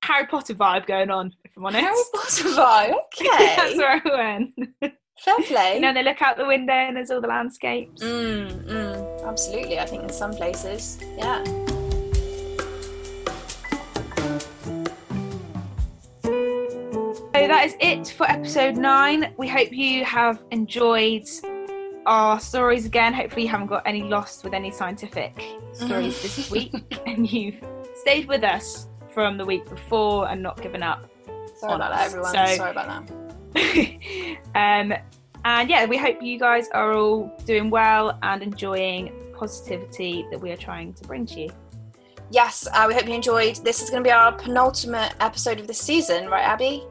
Harry 0.03 0.27
Potter 0.27 0.53
vibe 0.53 0.86
going 0.86 1.10
on, 1.10 1.34
if 1.43 1.51
I'm 1.58 1.65
honest. 1.65 1.84
Harry 1.84 2.03
Potter 2.13 2.49
vibe, 2.49 2.93
okay. 3.21 3.55
that's 3.55 3.77
where 3.77 4.01
I 4.05 4.39
went. 4.81 4.93
Fair 5.17 5.36
play. 5.43 5.73
You 5.75 5.82
know, 5.82 5.93
they 5.93 6.04
look 6.04 6.21
out 6.21 6.38
the 6.38 6.45
window 6.45 6.73
and 6.73 6.95
there's 6.95 7.12
all 7.12 7.21
the 7.21 7.28
landscapes. 7.28 8.01
Mm, 8.04 8.65
mm, 8.65 9.28
absolutely. 9.28 9.80
I 9.80 9.86
think 9.86 10.04
in 10.04 10.10
some 10.10 10.32
places, 10.32 10.97
yeah. 11.17 11.43
So 17.34 17.49
that 17.49 17.65
is 17.65 17.75
it 17.80 18.08
for 18.15 18.30
episode 18.30 18.75
nine. 18.75 19.34
We 19.38 19.47
hope 19.47 19.71
you 19.71 20.04
have 20.06 20.43
enjoyed 20.51 21.28
our 22.06 22.39
stories 22.39 22.86
again. 22.86 23.13
Hopefully, 23.13 23.43
you 23.43 23.49
haven't 23.49 23.67
got 23.67 23.84
any 23.86 24.04
lost 24.04 24.43
with 24.43 24.54
any 24.54 24.71
scientific 24.71 25.39
stories 25.73 26.21
this 26.21 26.49
week 26.49 26.73
and 27.06 27.30
you've 27.32 27.63
stayed 27.95 28.28
with 28.28 28.43
us 28.43 28.88
from 29.13 29.38
the 29.38 29.45
week 29.45 29.69
before 29.69 30.28
and 30.30 30.41
not 30.41 30.62
given 30.62 30.82
up. 30.82 31.10
Sorry 31.58 31.75
about 31.75 31.91
us. 31.91 31.97
that, 31.99 32.06
everyone. 32.08 32.34
So, 32.34 32.56
Sorry 32.56 32.71
about 32.71 32.88
that. 32.88 33.24
um, 34.55 34.93
and 35.45 35.69
yeah, 35.69 35.85
we 35.85 35.97
hope 35.97 36.21
you 36.21 36.39
guys 36.39 36.67
are 36.69 36.93
all 36.93 37.31
doing 37.45 37.69
well 37.69 38.17
and 38.23 38.41
enjoying 38.41 39.11
positivity 39.33 40.25
that 40.31 40.39
we 40.39 40.51
are 40.51 40.57
trying 40.57 40.93
to 40.93 41.03
bring 41.05 41.25
to 41.27 41.41
you. 41.41 41.49
Yes, 42.31 42.67
uh, 42.73 42.85
we 42.87 42.95
hope 42.95 43.05
you 43.07 43.13
enjoyed. 43.13 43.57
This 43.57 43.81
is 43.81 43.89
going 43.89 44.03
to 44.03 44.07
be 44.07 44.11
our 44.11 44.31
penultimate 44.31 45.13
episode 45.19 45.59
of 45.59 45.67
the 45.67 45.73
season, 45.73 46.27
right, 46.27 46.43
Abby? 46.43 46.83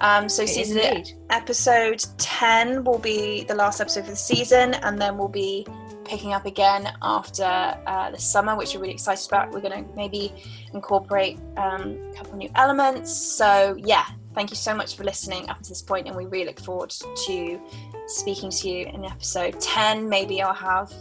Um, 0.00 0.28
so, 0.28 0.42
it 0.42 0.48
season 0.48 1.04
episode 1.30 2.04
10 2.18 2.84
will 2.84 2.98
be 2.98 3.44
the 3.44 3.54
last 3.54 3.80
episode 3.80 4.00
of 4.00 4.08
the 4.08 4.16
season, 4.16 4.74
and 4.74 5.00
then 5.00 5.16
we'll 5.16 5.28
be 5.28 5.66
picking 6.04 6.34
up 6.34 6.44
again 6.44 6.92
after 7.00 7.44
uh, 7.44 8.10
the 8.10 8.18
summer, 8.18 8.56
which 8.56 8.74
we're 8.74 8.82
really 8.82 8.92
excited 8.92 9.26
about. 9.26 9.52
We're 9.52 9.60
going 9.60 9.84
to 9.84 9.94
maybe 9.94 10.32
incorporate 10.74 11.38
um, 11.56 11.98
a 12.10 12.14
couple 12.14 12.36
new 12.36 12.50
elements. 12.54 13.14
So, 13.14 13.76
yeah, 13.78 14.04
thank 14.34 14.50
you 14.50 14.56
so 14.56 14.74
much 14.74 14.96
for 14.96 15.04
listening 15.04 15.48
up 15.48 15.62
to 15.62 15.68
this 15.68 15.82
point, 15.82 16.06
and 16.06 16.16
we 16.16 16.26
really 16.26 16.46
look 16.46 16.60
forward 16.60 16.90
to 16.90 17.60
speaking 18.06 18.50
to 18.50 18.68
you 18.68 18.86
in 18.86 19.04
episode 19.04 19.60
10. 19.60 20.08
Maybe 20.08 20.42
I'll 20.42 20.52
have 20.54 20.92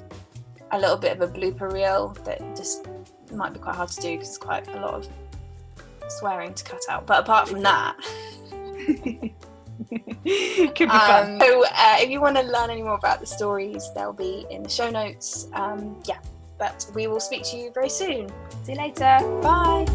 a 0.72 0.80
little 0.80 0.98
bit 0.98 1.20
of 1.20 1.22
a 1.22 1.28
blooper 1.28 1.72
reel 1.72 2.10
that 2.26 2.40
just 2.56 2.88
might 3.32 3.54
be 3.54 3.60
quite 3.60 3.76
hard 3.76 3.90
to 3.90 4.02
do 4.02 4.12
because 4.12 4.30
it's 4.30 4.38
quite 4.38 4.68
a 4.70 4.80
lot 4.80 4.94
of 4.94 5.08
swearing 6.08 6.54
to 6.54 6.64
cut 6.64 6.82
out. 6.90 7.06
But 7.06 7.22
apart 7.22 7.48
from 7.50 7.62
that, 7.62 7.96
Could 9.90 10.78
be 10.78 10.88
fun. 10.88 11.34
Um, 11.34 11.40
so 11.40 11.66
uh, 11.66 11.98
if 12.00 12.10
you 12.10 12.22
want 12.22 12.38
to 12.38 12.44
learn 12.44 12.70
any 12.70 12.82
more 12.82 12.96
about 12.96 13.20
the 13.20 13.26
stories, 13.26 13.90
they'll 13.96 14.14
be 14.14 14.46
in 14.50 14.64
the 14.64 14.70
show 14.70 14.90
notes. 14.90 15.48
Um, 15.54 16.02
yeah, 16.06 16.20
but 16.58 16.90
we 16.96 17.08
will 17.08 17.20
speak 17.20 17.44
to 17.46 17.58
you 17.58 17.72
very 17.74 17.90
soon. 17.90 18.30
See 18.64 18.74
you 18.74 18.78
later. 18.78 19.20
Bye. 19.42 19.86